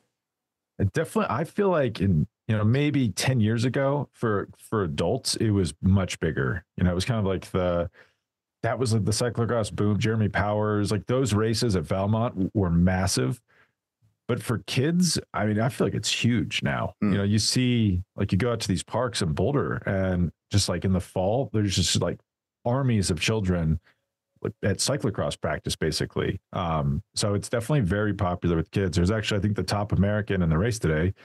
[0.77, 5.35] It definitely, I feel like in you know maybe ten years ago for for adults
[5.35, 6.63] it was much bigger.
[6.77, 7.89] You know, it was kind of like the
[8.63, 9.99] that was like the cyclocross boom.
[9.99, 13.41] Jeremy Powers, like those races at Valmont were massive
[14.29, 16.93] but for kids, I mean, I feel like it's huge now.
[17.03, 17.11] Mm.
[17.11, 20.69] You know, you see, like, you go out to these parks in Boulder, and just
[20.69, 22.19] like in the fall, there's just like
[22.63, 23.79] armies of children
[24.63, 26.39] at cyclocross practice, basically.
[26.53, 28.97] Um, so it's definitely very popular with kids.
[28.97, 31.15] There's actually, I think, the top American in the race today,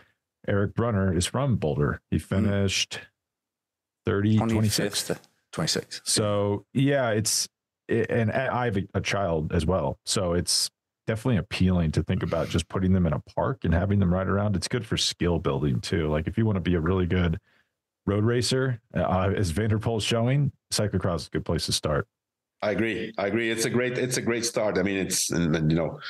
[0.49, 2.01] Eric Brunner, is from Boulder.
[2.11, 2.23] He hmm.
[2.23, 3.01] finished
[4.07, 4.07] mm.
[4.07, 5.13] 30, 26.
[5.53, 6.01] 26.
[6.05, 7.51] So, yeah, it's,
[7.87, 9.99] and I have a child as well.
[10.07, 10.71] So it's,
[11.07, 14.29] definitely appealing to think about just putting them in a park and having them ride
[14.29, 14.57] around.
[14.57, 16.09] It's good for skill building too.
[16.09, 17.39] Like if you want to be a really good
[18.07, 21.73] road racer, uh, as Van der Poel is showing, cyclocross is a good place to
[21.73, 22.07] start.
[22.63, 23.13] I agree.
[23.19, 23.51] I agree.
[23.51, 23.99] It's a great.
[23.99, 24.79] It's a great start.
[24.79, 26.01] I mean, it's and, and you know,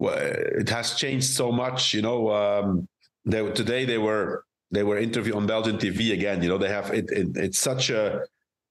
[0.00, 1.92] it has changed so much.
[1.92, 2.88] You know, um,
[3.26, 6.42] they today they were they were interviewed on Belgian TV again.
[6.42, 8.22] You know, they have it, it it's such a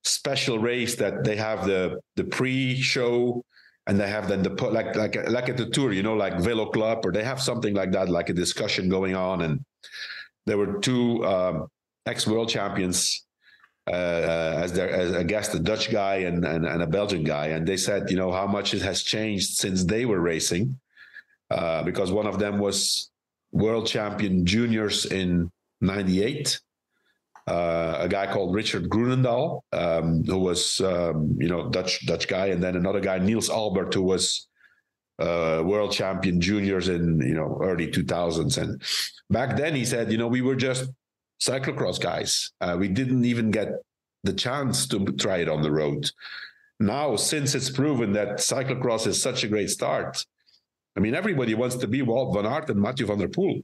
[0.04, 3.46] special race that they have the the pre-show
[3.88, 6.40] and they have then the put like like like at the tour, you know, like
[6.40, 9.42] Velo Club, or they have something like that, like a discussion going on.
[9.42, 9.66] And
[10.46, 11.68] there were two um,
[12.06, 13.26] ex world champions
[13.88, 17.24] uh, uh, as their as a guest, a Dutch guy and, and, and a Belgian
[17.24, 20.80] guy, and they said, you know, how much it has changed since they were racing,
[21.50, 23.10] uh, because one of them was
[23.52, 25.50] world champion juniors in
[25.82, 26.60] '98
[27.52, 32.48] uh, a guy called Richard Groenendaal, um, who was um, you know Dutch Dutch guy,
[32.48, 34.48] and then another guy Niels Albert, who was
[35.20, 38.58] uh, world champion juniors in you know early 2000s.
[38.58, 38.82] And
[39.30, 40.90] back then, he said, you know, we were just
[41.42, 42.54] cyclocross guys.
[42.62, 43.68] Uh, we didn't even get
[44.24, 46.10] the chance to try it on the road.
[46.80, 50.26] Now, since it's proven that cyclocross is such a great start,
[50.96, 53.62] I mean, everybody wants to be Wout van Aert and Mathieu van der Poel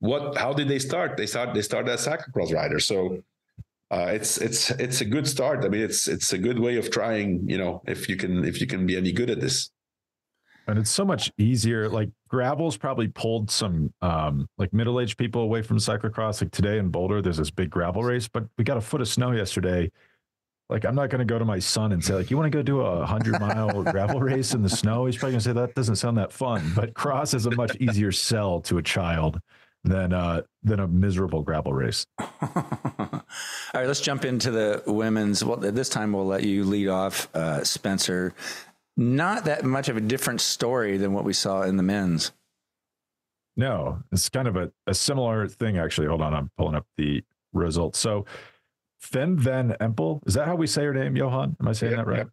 [0.00, 1.16] what how did they start?
[1.16, 2.86] They start they started as cyclocross riders.
[2.86, 3.22] So
[3.90, 5.64] uh, it's it's it's a good start.
[5.64, 8.60] I mean it's it's a good way of trying you know if you can if
[8.60, 9.70] you can be any good at this.
[10.68, 15.62] And it's so much easier like gravel's probably pulled some um like middle-aged people away
[15.62, 16.42] from cyclocross.
[16.42, 19.08] Like today in boulder there's this big gravel race but we got a foot of
[19.08, 19.90] snow yesterday.
[20.68, 22.58] Like i'm not going to go to my son and say like you want to
[22.58, 25.06] go do a 100 mile gravel race in the snow?
[25.06, 26.72] He's probably going to say that doesn't sound that fun.
[26.74, 29.40] But cross is a much easier sell to a child
[29.86, 32.06] than uh, than a miserable gravel race.
[32.18, 32.28] All
[33.74, 35.44] right, let's jump into the women's.
[35.44, 38.34] Well, this time we'll let you lead off, uh, Spencer.
[38.96, 42.32] Not that much of a different story than what we saw in the men's.
[43.56, 46.08] No, it's kind of a, a similar thing, actually.
[46.08, 47.22] Hold on, I'm pulling up the
[47.52, 47.98] results.
[47.98, 48.26] So,
[49.00, 51.56] Fem Van Empel, is that how we say her name, Johan?
[51.60, 52.26] Am I saying that right?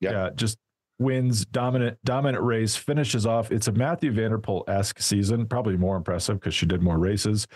[0.00, 0.10] Yeah.
[0.10, 0.30] yeah.
[0.34, 0.58] Just
[0.98, 3.50] wins dominant dominant race, finishes off.
[3.50, 6.82] It's a Mathieu van der Poel der esque season, probably more impressive because she did
[6.82, 7.46] more races,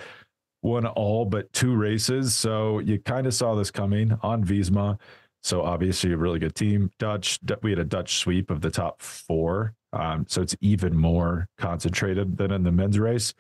[0.63, 2.37] won all but two races.
[2.37, 4.99] So you kind of saw this coming on Visma.
[5.43, 6.91] So obviously a really good team.
[6.99, 9.75] Dutch, we had a Dutch sweep of the top four.
[9.93, 13.33] Um, so it's even more concentrated than in the men's race.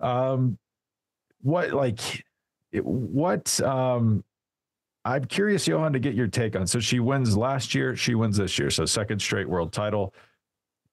[0.00, 0.58] Um,
[1.42, 2.24] what like
[2.72, 4.24] what um
[5.04, 6.66] I'm curious, Johan, to get your take on.
[6.66, 8.70] So she wins last year, she wins this year.
[8.70, 10.14] So second straight world title.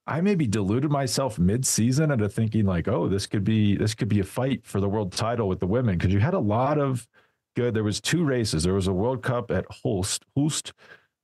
[0.07, 4.22] I maybe deluded myself mid-season into thinking like, oh, this could be this could be
[4.22, 7.07] a fight for the world title with the women because you had a lot of
[7.55, 7.76] good.
[7.76, 8.64] There was two races.
[8.64, 10.74] There was a World Cup at Hulst, Hulst,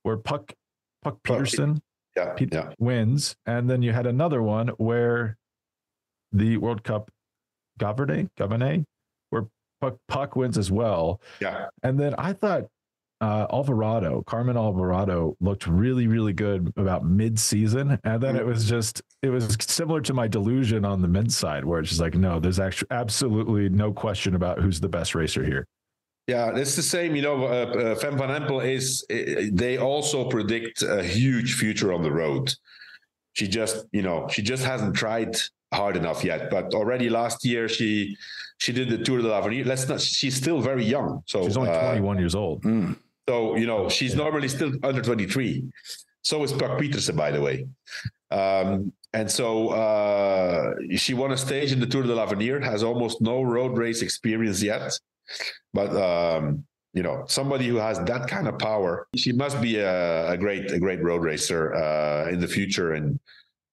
[0.04, 0.52] where Puck
[1.02, 1.80] Puck Pietersen
[2.16, 2.70] yeah, yeah.
[2.78, 5.36] wins, and then you had another one where
[6.32, 7.10] the World Cup
[7.80, 8.84] Gavere, Gavere,
[9.30, 9.46] where
[9.80, 11.20] Puck, Puck wins as well.
[11.40, 12.66] Yeah, and then I thought
[13.20, 19.02] uh, Alvarado, Carmen Alvarado looked really, really good about mid-season, and then it was just
[19.22, 22.38] it was similar to my delusion on the men's side, where it's just like, no,
[22.38, 25.66] there's actually absolutely no question about who's the best racer here.
[26.26, 27.14] Yeah, it's the same.
[27.14, 29.04] You know, uh, uh, Fem van Empel is.
[29.08, 32.52] They also predict a huge future on the road.
[33.34, 35.36] She just, you know, she just hasn't tried
[35.72, 36.50] hard enough yet.
[36.50, 38.16] But already last year, she
[38.58, 39.64] she did the Tour de l'Avenir.
[39.64, 40.00] Let's not.
[40.00, 41.22] She's still very young.
[41.26, 42.62] So she's only uh, 21 years old.
[42.62, 42.96] Mm.
[43.28, 45.64] So you know, she's normally still under 23.
[46.22, 47.66] So is Puck Pietersen, by the way.
[48.30, 52.60] Um, and so uh, she won a stage in the Tour de l'Avenir.
[52.60, 54.98] Has almost no road race experience yet.
[55.72, 56.64] But um,
[56.96, 60.70] you know, somebody who has that kind of power, she must be a, a great,
[60.70, 62.94] a great road racer uh, in the future.
[62.94, 63.20] And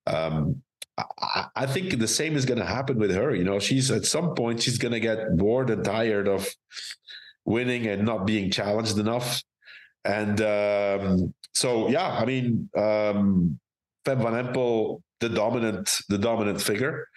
[0.08, 0.62] um,
[0.98, 3.34] I, I, think the same is going to happen with her.
[3.34, 6.48] You know, she's at some point she's going to get bored and tired of
[7.46, 9.44] winning and not being challenged enough.
[10.06, 13.60] And um, so, yeah, I mean, um,
[14.06, 17.08] Fem van Empel, the dominant, the dominant figure.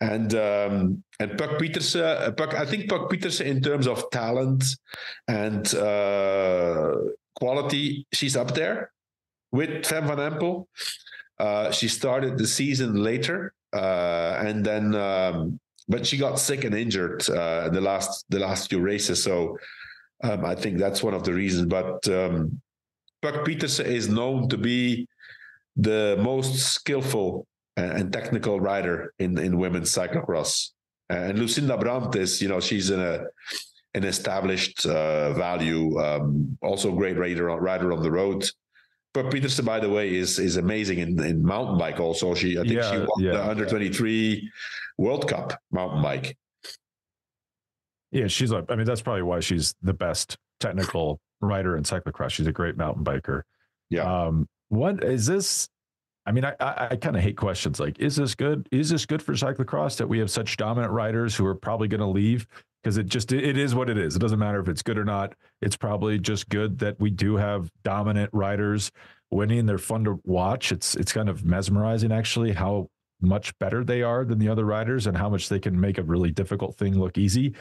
[0.00, 4.64] And um, and Puck Pietersen, uh, Puck, I think Puck Pietersen, in terms of talent
[5.28, 6.90] and uh,
[7.36, 8.90] quality, she's up there
[9.52, 10.66] with Fem van Empel.
[11.38, 15.60] Uh, she started the season later, uh, and then um,
[15.92, 19.22] but she got sick and injured uh, the last the last few races.
[19.22, 19.58] So
[20.24, 21.66] um, I think that's one of the reasons.
[21.66, 22.60] But um,
[23.20, 25.06] Puck Pietersen is known to be
[25.76, 30.70] the most skillful and technical rider in in women's cyclocross.
[31.10, 33.24] And Lucinda Brand is, you know, she's in a
[33.94, 38.48] an established uh, value, um, also great rider rider on the road.
[39.12, 42.00] But Pietersen, by the way, is is amazing in, in mountain bike.
[42.00, 43.32] Also, she I think yeah, she won yeah.
[43.32, 44.50] the under twenty three
[44.98, 46.36] World Cup mountain bike.
[48.10, 48.64] Yeah, she's like.
[48.68, 52.30] I mean, that's probably why she's the best technical rider in cyclocross.
[52.30, 53.42] She's a great mountain biker.
[53.90, 54.26] Yeah.
[54.26, 55.68] Um, what is this?
[56.24, 58.68] I mean, I, I, I kind of hate questions like, is this good?
[58.70, 62.00] Is this good for cyclocross that we have such dominant riders who are probably going
[62.00, 62.46] to leave?
[62.82, 64.16] Because it just it is what it is.
[64.16, 65.34] It doesn't matter if it's good or not.
[65.60, 68.90] It's probably just good that we do have dominant riders
[69.30, 69.66] winning.
[69.66, 70.72] They're fun to watch.
[70.72, 72.88] It's it's kind of mesmerizing actually how
[73.22, 76.02] much better they are than the other riders and how much they can make a
[76.02, 77.54] really difficult thing look easy.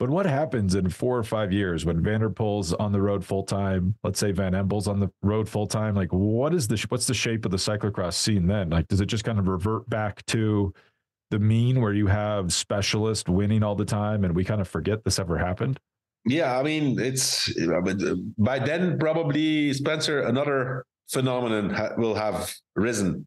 [0.00, 3.24] But what happens in four or five years when van der Poel's on the road
[3.24, 3.94] full time?
[4.02, 5.94] Let's say Van Empel's on the road full time.
[5.94, 8.70] Like, what is the what's the shape of the cyclocross scene then?
[8.70, 10.74] Like, does it just kind of revert back to
[11.30, 15.04] the mean where you have specialists winning all the time, and we kind of forget
[15.04, 15.78] this ever happened?
[16.26, 17.52] Yeah, I mean, it's
[18.36, 23.26] by then probably Spencer another phenomenon will have risen.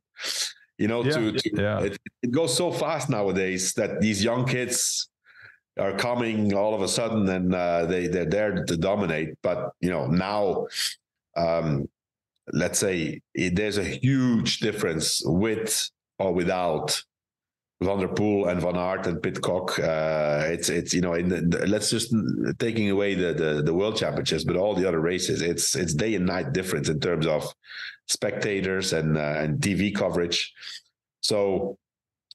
[0.77, 1.79] You know, yeah, to, to yeah.
[1.81, 5.09] It, it goes so fast nowadays that these young kids
[5.79, 9.35] are coming all of a sudden and uh, they they're there to dominate.
[9.41, 10.67] But you know now,
[11.35, 11.89] um,
[12.53, 17.03] let's say it, there's a huge difference with or without
[17.81, 19.77] Van der Poel and Van Aert and Pidcock.
[19.77, 22.13] Uh, it's it's you know in the, let's just
[22.57, 26.15] taking away the, the the world championships, but all the other races, it's it's day
[26.15, 27.53] and night difference in terms of
[28.07, 30.53] spectators and uh, and TV coverage.
[31.21, 31.77] So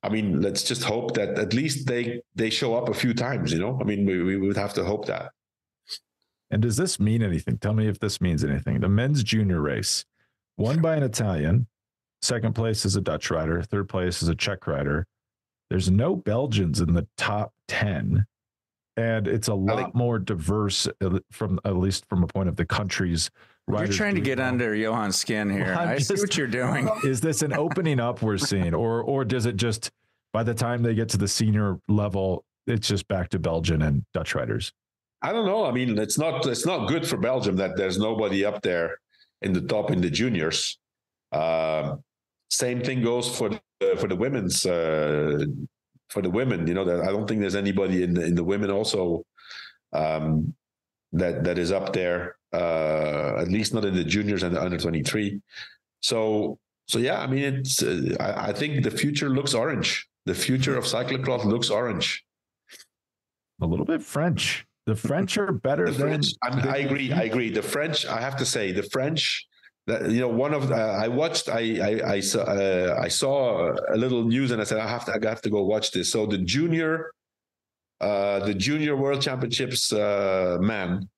[0.05, 3.53] I mean, let's just hope that at least they they show up a few times.
[3.53, 5.33] You know, I mean, we we would have to hope that.
[6.53, 7.59] And does this mean anything?
[7.59, 8.79] Tell me if this means anything.
[8.81, 10.05] The men's junior race,
[10.57, 11.67] won by an Italian,
[12.21, 15.07] second place is a Dutch rider, third place is a Czech rider.
[15.73, 18.27] There's no Belgians in the top ten,
[18.99, 20.87] and it's a lot think, more diverse
[21.31, 23.31] from at least from a point of the countries
[23.67, 24.49] you're trying to get well.
[24.49, 25.75] under Johan's skin here.
[25.75, 26.91] Well, I just, see what you're doing.
[27.05, 29.91] Is this an opening up we're seeing, or or does it just
[30.35, 34.05] by the time they get to the senior level, it's just back to Belgian and
[34.13, 34.75] Dutch riders?
[35.23, 35.65] I don't know.
[35.65, 38.99] I mean, it's not it's not good for Belgium that there's nobody up there
[39.41, 40.79] in the top in the juniors.
[41.33, 41.97] Uh,
[42.53, 43.61] same thing goes for the,
[43.97, 45.45] for the women's uh,
[46.11, 46.67] for the women.
[46.67, 49.25] You know, that I don't think there's anybody in the, in the women also
[49.93, 50.55] um,
[51.13, 52.37] that that is up there.
[52.53, 55.41] Uh, at least not in the juniors and the under 23.
[56.01, 57.83] So so yeah, I mean, it's.
[57.83, 60.07] Uh, I, I think the future looks orange.
[60.27, 62.23] The future of cyclocross looks orange.
[63.63, 64.67] A little bit French.
[64.85, 66.09] The French are better The than.
[66.09, 67.13] French, I, I agree.
[67.13, 67.51] I agree.
[67.51, 69.47] The French, I have to say, the French.
[69.87, 71.49] That you know, one of the, I watched.
[71.49, 75.05] I I I saw, uh, I saw a little news, and I said I have
[75.07, 76.13] to I have to go watch this.
[76.13, 77.13] So the junior,
[78.01, 81.09] uh, the junior World Championships uh, man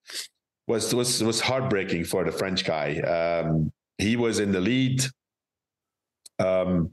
[0.67, 3.01] was was was heartbreaking for the French guy.
[3.01, 5.05] Um, he was in the lead,
[6.39, 6.91] um,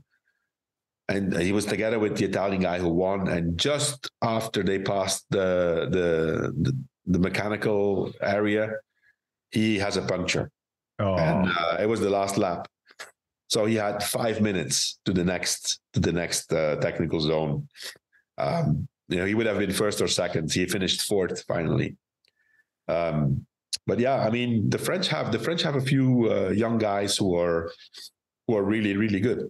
[1.08, 3.28] and he was together with the Italian guy who won.
[3.30, 8.74] And just after they passed the the the, the mechanical area,
[9.52, 10.52] he has a puncture,
[11.02, 12.68] Oh, and uh, it was the last lap.
[13.48, 17.68] So he had five minutes to the next to the next uh, technical zone.
[18.38, 20.54] Um, you know, he would have been first or second.
[20.54, 21.98] He finished fourth finally.
[22.88, 23.46] Um,
[23.88, 27.18] but yeah, I mean, the French have the French have a few uh, young guys
[27.18, 27.72] who are
[28.48, 29.50] who are really really good.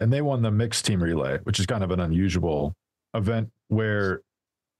[0.00, 2.74] and they won the mixed team relay, which is kind of an unusual
[3.14, 4.22] event where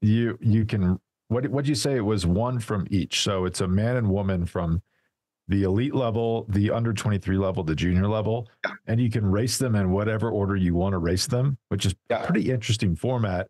[0.02, 0.98] you you can
[1.28, 3.22] what what you say it was one from each.
[3.22, 4.82] So it's a man and woman from
[5.49, 8.49] the elite level, the under 23 level, the junior level,
[8.86, 11.95] and you can race them in whatever order you want to race them, which is
[12.11, 12.24] Yeah.
[12.24, 13.49] pretty interesting format.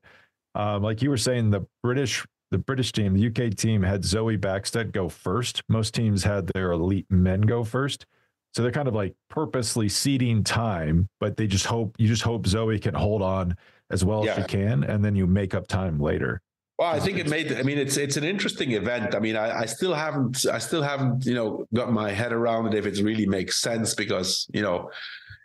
[0.57, 4.39] Um, like you were saying, the British the British team, the UK team had Zoe
[4.39, 5.63] Backstedt go first.
[5.69, 8.07] Most teams had their elite men go first.
[8.53, 12.47] So they're kind of like purposely seeding time, but they just hope you just hope
[12.47, 13.57] Zoe can hold on
[13.91, 16.43] as well as she can, and then you make up time later.
[16.79, 17.53] Well, I think it made.
[17.53, 19.15] I mean, it's it's an interesting event.
[19.15, 22.67] I mean, I, I still haven't I still haven't you know got my head around
[22.67, 24.91] it if it really makes sense because you know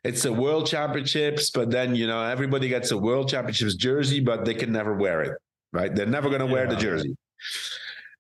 [0.04, 4.44] it's a World Championships, but then you know everybody gets a World Championships jersey, but
[4.44, 5.38] they can never wear it.
[5.72, 5.94] Right?
[5.94, 7.16] They're never going to wear the jersey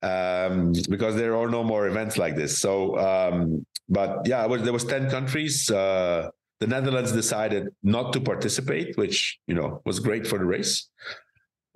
[0.01, 2.59] um, because there are no more events like this.
[2.59, 5.69] So, um, but yeah, it was, there was ten countries.
[5.69, 6.29] Uh,
[6.59, 10.89] the Netherlands decided not to participate, which you know was great for the race.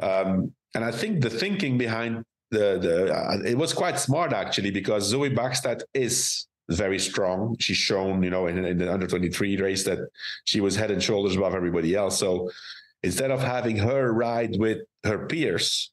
[0.01, 4.71] Um, and I think the thinking behind the the uh, it was quite smart actually
[4.71, 7.55] because Zoe Backstedt is very strong.
[7.59, 9.99] She's shown, you know, in, in the under 23 race that
[10.45, 12.17] she was head and shoulders above everybody else.
[12.17, 12.49] So
[13.03, 15.91] instead of having her ride with her peers,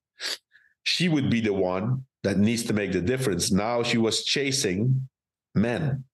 [0.85, 3.51] she would be the one that needs to make the difference.
[3.51, 5.09] Now she was chasing
[5.55, 6.05] men.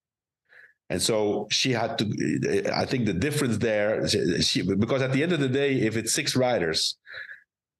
[0.89, 2.71] And so she had to.
[2.73, 6.13] I think the difference there, she, because at the end of the day, if it's
[6.13, 6.97] six riders,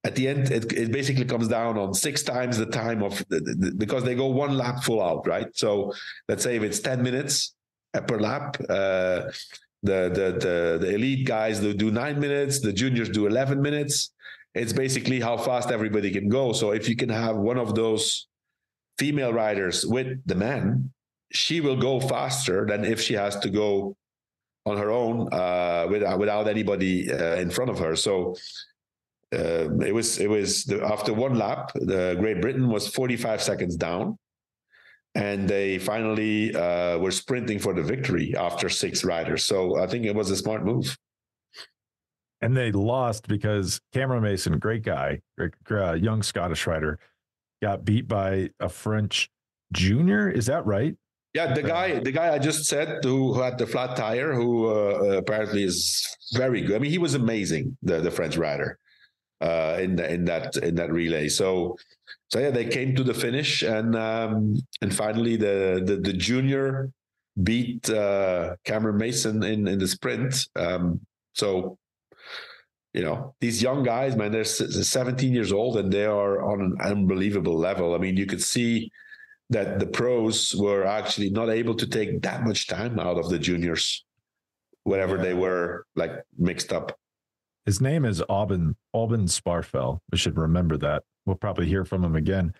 [0.08, 3.40] at the end it, it basically comes down on six times the time of the,
[3.62, 5.50] the, because they go one lap full out, right?
[5.64, 5.70] So
[6.30, 7.36] let's say if it's ten minutes
[8.10, 9.18] per lap, uh,
[9.90, 13.96] the the the the elite guys do nine minutes, the juniors do eleven minutes.
[14.62, 16.54] It's basically how fast everybody can go.
[16.54, 18.28] So if you can have one of those
[18.98, 20.92] female riders with the man,
[21.32, 23.96] she will go faster than if she has to go
[24.66, 27.96] on her own uh, without without anybody uh, in front of her.
[27.96, 28.36] So
[29.36, 33.76] uh, it was it was the, after one lap, the Great Britain was 45 seconds
[33.76, 34.18] down,
[35.16, 39.44] and they finally uh, were sprinting for the victory after six riders.
[39.44, 40.98] So I think it was a smart move.
[42.40, 47.00] And they lost because Cameron Mason, great guy, great, uh, young Scottish rider,
[47.64, 49.30] got beat by a French
[49.74, 50.30] junior.
[50.30, 50.96] Is that right?
[51.34, 54.68] Yeah, the guy, the guy I just said who, who had the flat tire, who
[54.68, 56.76] uh, apparently is very good.
[56.76, 58.80] I mean, he was amazing, the the French rider,
[59.42, 61.28] uh, in the, in that in that relay.
[61.30, 61.78] So,
[62.30, 66.92] so yeah, they came to the finish, and um, and finally the the, the junior
[67.44, 70.48] beat uh, Cameron Mason in in the sprint.
[70.56, 71.02] Um,
[71.34, 71.78] so,
[72.94, 76.76] you know, these young guys, man, they're 17 years old and they are on an
[76.82, 77.94] unbelievable level.
[77.94, 78.92] I mean, you could see
[79.52, 83.38] that the pros were actually not able to take that much time out of the
[83.38, 84.04] juniors
[84.84, 85.24] wherever Yeah.
[85.24, 86.98] they were like mixed up.
[87.68, 90.00] His name is Aubin Aubin Sparfel.
[90.10, 91.04] We should remember that.
[91.26, 92.54] We'll probably hear from him again.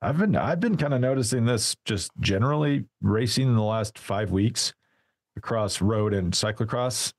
[0.00, 4.30] I've been I've been kind of noticing this just generally racing in the last five
[4.30, 4.72] weeks
[5.36, 7.12] across road and cyclocross.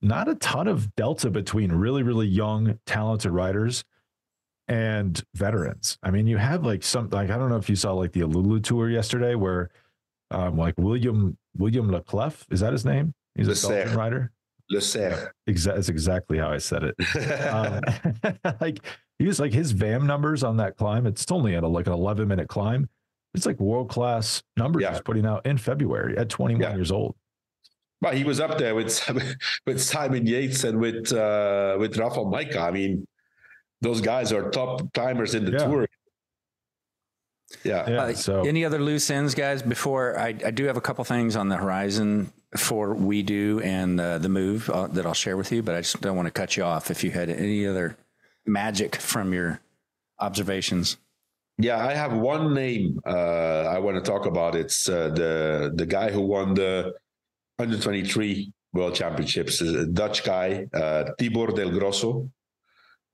[0.00, 3.84] Not a ton of delta between really really young talented riders
[4.66, 5.98] and veterans.
[6.02, 8.20] I mean, you have like some like I don't know if you saw like the
[8.20, 9.68] AlUla tour yesterday where
[10.30, 13.12] um like William William Leclerc is that his name?
[13.34, 13.68] He's a.
[13.68, 14.32] Belgian rider.
[14.72, 15.28] Lecerf.
[15.48, 16.94] Exa- that's exactly how I said it.
[17.48, 17.80] Um,
[18.60, 18.78] like
[19.18, 21.06] he was like his VAM numbers on that climb.
[21.06, 22.88] It's only at a, like an 11 minute climb.
[23.34, 24.92] It's like world class numbers Yeah.
[24.92, 26.74] he's putting out in February at 21 Yeah.
[26.74, 27.14] years old.
[28.00, 28.98] Well, he was up there with
[29.66, 32.56] with Simon Yates and with uh, with Rafał Majka.
[32.56, 33.06] I mean,
[33.82, 35.66] those guys are top timers in the Yeah.
[35.66, 35.86] tour.
[37.64, 37.90] Yeah.
[37.90, 38.02] Yeah.
[38.02, 39.62] Uh, so any other loose ends, guys?
[39.62, 44.18] Before I, I do have a couple things on the horizon for WeDu and uh,
[44.18, 46.56] the move uh, that I'll share with you, but I just don't want to cut
[46.56, 47.96] you off if you had any other
[48.44, 49.60] magic from your
[50.18, 50.96] observations.
[51.58, 54.54] Yeah, I have one name uh, I want to talk about.
[54.54, 56.94] It's uh, the the guy who won the
[57.56, 62.30] 123 World Championships, a Dutch guy, uh, Tibor Del Grosso.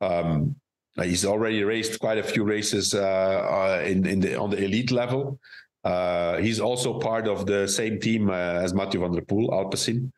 [0.01, 0.55] Um,
[1.03, 5.41] he's already raced quite a few races uh, in in the on the elite level.
[5.87, 10.11] Uh, he's also part of the same team uh, as Mathieu van der Poel, Alpecin.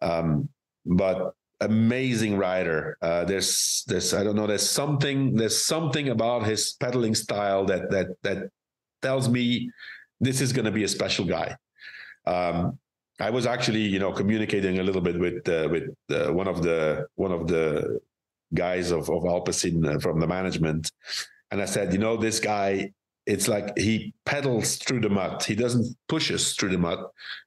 [0.00, 0.48] Um,
[0.86, 2.96] but amazing rider.
[3.02, 4.46] Uh, there's there's I don't know.
[4.46, 8.38] There's something there's something about his pedaling style that that that
[9.02, 9.70] tells me
[10.18, 11.56] this is going to be a special guy.
[12.26, 12.78] Um,
[13.20, 16.62] I was actually you know communicating a little bit with uh, with uh, one of
[16.62, 18.00] the one of the
[18.54, 20.90] guys of of Alpecin uh, from the management,
[21.50, 22.92] and I said, you know, this guy.
[23.26, 25.42] It's like he pedals through the mud.
[25.44, 27.00] He doesn't push us through the mud.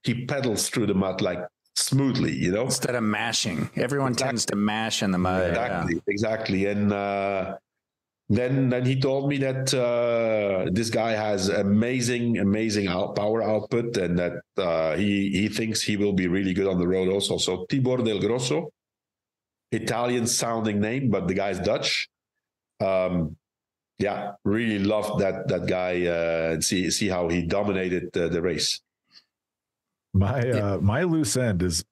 [0.03, 1.39] He pedals through the mud like
[1.75, 2.65] smoothly, you know.
[2.65, 4.29] Instead of mashing, everyone Exactly.
[4.29, 5.53] tends to mash in the mud.
[5.53, 5.83] yeah.
[5.85, 6.65] Exactly, exactly.
[6.65, 7.55] And uh,
[8.27, 13.95] then then he told me that uh, this guy has amazing, amazing out, power output,
[13.97, 17.37] and that uh, he he thinks he will be really good on the road also.
[17.37, 18.69] So Tibor Del Grosso,
[19.71, 22.09] Italian sounding name, but the guy's Dutch.
[22.81, 23.37] Um,
[23.99, 28.41] yeah, really loved that that guy uh, and see see how he dominated the, the
[28.41, 28.81] race.
[30.13, 30.73] my Yeah.
[30.73, 31.83] uh, my loose end is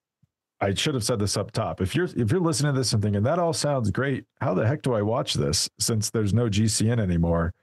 [0.60, 1.82] I should have said this up top.
[1.82, 4.66] If you're if you're listening to this and thinking that all sounds great, how the
[4.66, 7.54] heck do I watch this since there's no GCN anymore?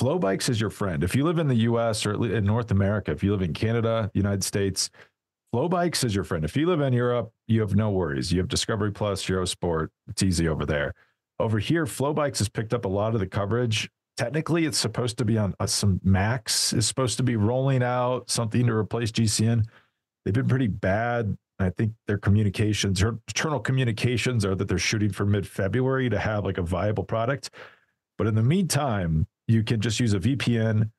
[0.00, 1.02] FloBikes is your friend.
[1.02, 4.10] If you live in the US or in North America, if you live in Canada,
[4.14, 4.90] United States,
[5.52, 6.44] FloBikes is your friend.
[6.44, 8.32] If you live in Europe, you have no worries.
[8.32, 9.88] You have Discovery Plus, Eurosport.
[10.08, 10.94] It's easy over there.
[11.40, 13.88] Over here, FloBikes has picked up a lot of the coverage.
[14.16, 18.28] Technically, it's supposed to be on uh, some Max is supposed to be rolling out
[18.28, 19.64] something to replace GCN.
[20.24, 21.36] They've been pretty bad.
[21.60, 26.18] I think their communications, their internal communications are that they're shooting for mid February to
[26.18, 27.50] have like a viable product.
[28.16, 30.90] But in the meantime, you can just use a VPN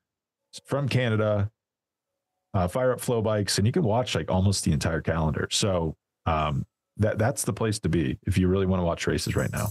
[0.64, 1.50] from Canada,
[2.54, 5.48] uh, fire up FloBikes, and you can watch like almost the entire calendar.
[5.50, 6.66] So um,
[6.96, 9.68] that that's the place to be if you really want to watch races right now.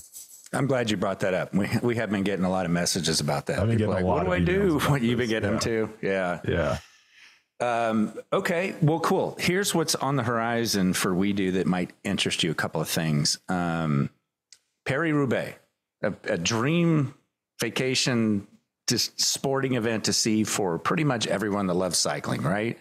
[0.54, 1.54] I'm glad you brought that up.
[1.54, 3.60] We we have been getting a lot of messages about that.
[3.60, 4.80] I've been People getting a lot what do I do?
[4.80, 5.60] What you've been getting them yeah.
[5.60, 5.93] too?
[6.02, 6.39] Yeah.
[6.47, 6.78] Yeah.
[7.62, 8.76] Um, okay.
[8.82, 9.36] Well, cool.
[9.39, 12.52] Here's what's on the horizon for WeDu that might interest you.
[12.52, 13.38] A couple of things.
[13.50, 14.10] Um,
[14.86, 15.60] Paris Roubaix,
[16.02, 17.14] a, a dream
[17.60, 18.47] vacation,
[18.88, 22.78] just sporting event to see for pretty much everyone that loves cycling, right?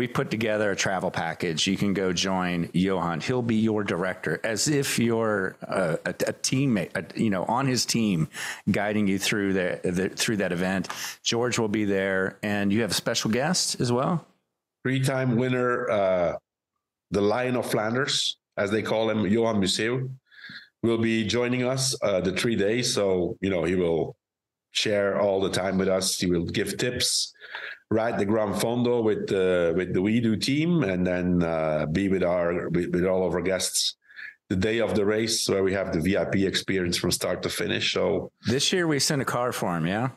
[0.00, 1.66] We put together a travel package.
[1.66, 3.20] You can go join Johan.
[3.20, 7.66] He'll be your director, as if you're a, a, a teammate, a, you know, on
[7.66, 8.26] his team,
[8.70, 10.88] guiding you through the, the through that event.
[11.22, 14.24] George will be there, and you have a special guest as well.
[14.84, 16.36] three-time winner, uh,
[17.10, 20.08] the Lion of Flanders, as they call him, Johan Museeuw,
[20.82, 22.94] will be joining us uh, the three days.
[22.94, 24.16] So you know he will
[24.70, 26.18] share all the time with us.
[26.18, 27.34] He will give tips,
[27.90, 32.22] ride the Gran Fondo with the with the WeDu team, and then uh, be with
[32.22, 33.96] our with, with all of our guests
[34.48, 37.92] the day of the race, where we have the VIP experience from start to finish.
[37.92, 39.86] So This year we send a car for him.
[39.86, 40.10] Yeah,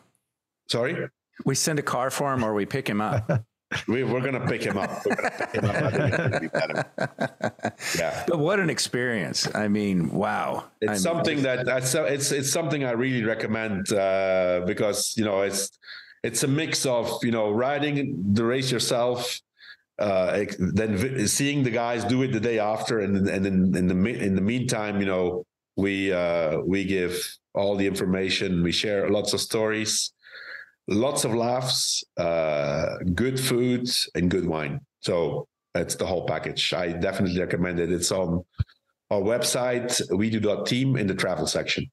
[0.68, 1.08] sorry.
[1.46, 3.30] we send a car for him, or we pick him up.
[3.88, 5.04] We, we're gonna pick him up.
[5.04, 5.20] Pick
[5.56, 5.76] him up.
[5.76, 6.86] I think it's gonna be better.
[7.98, 8.24] Yeah.
[8.28, 9.48] but what an experience!
[9.56, 10.66] I mean, wow.
[10.80, 15.26] It's I mean, something that that's it's it's something I really recommend uh, because you
[15.26, 15.72] know it's
[16.24, 19.40] it's a mix of you know riding the race yourself,
[20.00, 24.24] uh, then seeing the guys do it the day after, and and in, in the
[24.24, 25.46] in the meantime, you know
[25.76, 30.14] we uh, we give all the information, we share lots of stories,
[30.88, 34.80] lots of laughs, uh, good food, and good wine.
[35.02, 36.74] So that's the whole package.
[36.74, 37.92] I definitely recommend it.
[37.92, 38.44] It's on
[39.12, 41.92] our website, WeDu team in the travel section.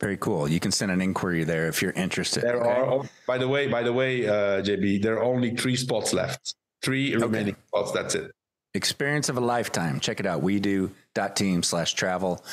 [0.00, 0.48] Very cool.
[0.48, 2.44] You can send an inquiry there if you're interested.
[2.44, 2.70] There okay?
[2.70, 6.12] are, oh, by the way, by the way, uh, JB, there are only three spots
[6.12, 6.54] left.
[6.82, 7.90] Three remaining spots.
[7.90, 8.30] That's it.
[8.74, 9.98] experience of a lifetime.
[9.98, 10.42] Check it out.
[10.42, 12.44] WeDu dot team slash travel.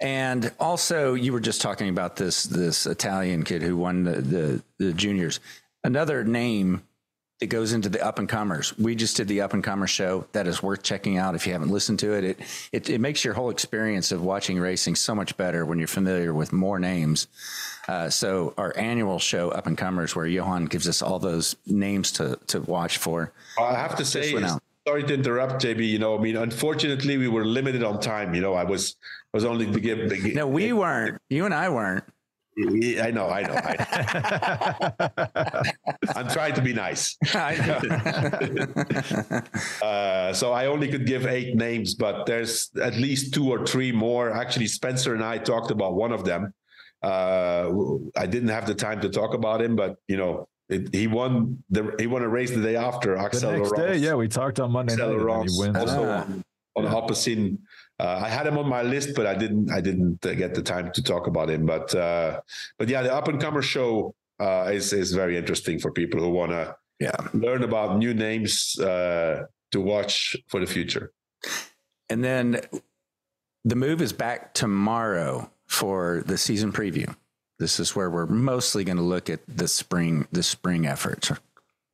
[0.00, 4.62] And also, you were just talking about this this Italian kid who won the, the,
[4.78, 5.40] the juniors.
[5.82, 6.82] Another name
[7.40, 8.76] that goes into the up and comers.
[8.78, 10.26] We just did the up and comers show.
[10.32, 12.24] That is worth checking out if you haven't listened to it.
[12.24, 12.40] It
[12.72, 16.34] it, it makes your whole experience of watching racing so much better when you're familiar
[16.34, 17.28] with more names.
[17.88, 22.12] Uh, so our annual show, Up and Comers, where Johan gives us all those names
[22.12, 23.32] to to watch for.
[23.58, 24.62] I have to say, went is out.
[24.86, 25.88] sorry to interrupt, JB.
[25.88, 28.34] You know, I mean, unfortunately, we were limited on time.
[28.34, 28.96] You know, I was
[29.32, 30.34] I was only to give.
[30.34, 31.20] No, we weren't.
[31.30, 32.04] You and I weren't.
[33.00, 33.54] I know, I know.
[36.14, 37.16] I am trying to be nice.
[39.82, 43.92] uh, so I only could give eight names, but there's at least two or three
[43.92, 44.30] more.
[44.32, 46.52] Actually, Spencer and I talked about one of them.
[47.02, 47.70] Uh,
[48.16, 51.62] I didn't have the time to talk about him, but you know, it, he won
[51.70, 53.16] the he won a race the day after.
[53.16, 53.98] Axel the next Laurance.
[54.00, 55.48] day, yeah, we talked on Monday Axel night.
[55.48, 55.76] he wins.
[55.76, 56.22] Also ah.
[56.22, 56.44] on,
[56.76, 56.90] on yeah.
[56.90, 57.58] Alpecin.
[58.00, 59.70] Uh, I had him on my list, but I didn't.
[59.70, 61.66] I didn't uh, get the time to talk about him.
[61.66, 62.40] But uh,
[62.78, 66.30] but yeah, the up and comer show uh, is is very interesting for people who
[66.30, 71.12] want to yeah learn about new names uh, to watch for the future.
[72.08, 72.62] And then
[73.66, 77.14] the move is back tomorrow for the season preview.
[77.58, 81.32] This is where we're mostly going to look at the spring the spring efforts.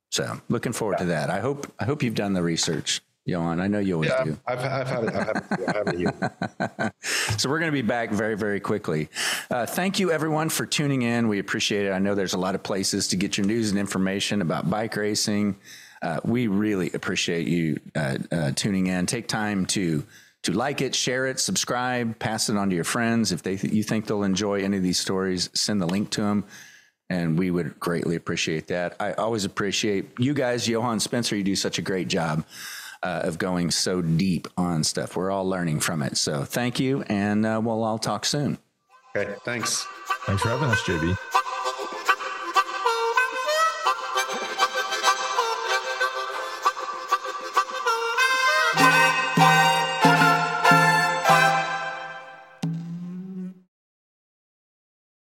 [0.09, 1.05] So looking forward yeah.
[1.05, 1.29] to that.
[1.29, 3.01] I hope I hope you've done the research.
[3.27, 4.37] Johan, I know you always yeah, do.
[4.47, 5.13] I've, I've had it.
[5.13, 6.93] I've had it,
[7.37, 9.09] so we're going to be back very, very quickly.
[9.51, 11.27] Uh, thank you, everyone, for tuning in.
[11.27, 11.91] We appreciate it.
[11.91, 14.95] I know there's a lot of places to get your news and information about bike
[14.95, 15.57] racing.
[16.01, 19.05] Uh, we really appreciate you uh, uh tuning in.
[19.07, 20.05] Take time to
[20.43, 23.33] to like it, share it, subscribe, pass it on to your friends.
[23.33, 26.21] If they th- you think they'll enjoy any of these stories, send the link to
[26.21, 26.45] them.
[27.09, 28.95] And we would greatly appreciate that.
[29.01, 31.35] I always appreciate you guys, Johan Spencer.
[31.35, 32.45] You do such a great job
[33.03, 35.15] uh, of going so deep on stuff.
[35.15, 36.17] We're all learning from it.
[36.17, 38.57] So thank you, and uh, we'll all talk soon.
[39.15, 39.85] Okay, thanks.
[40.25, 41.17] Thanks for having us, JB.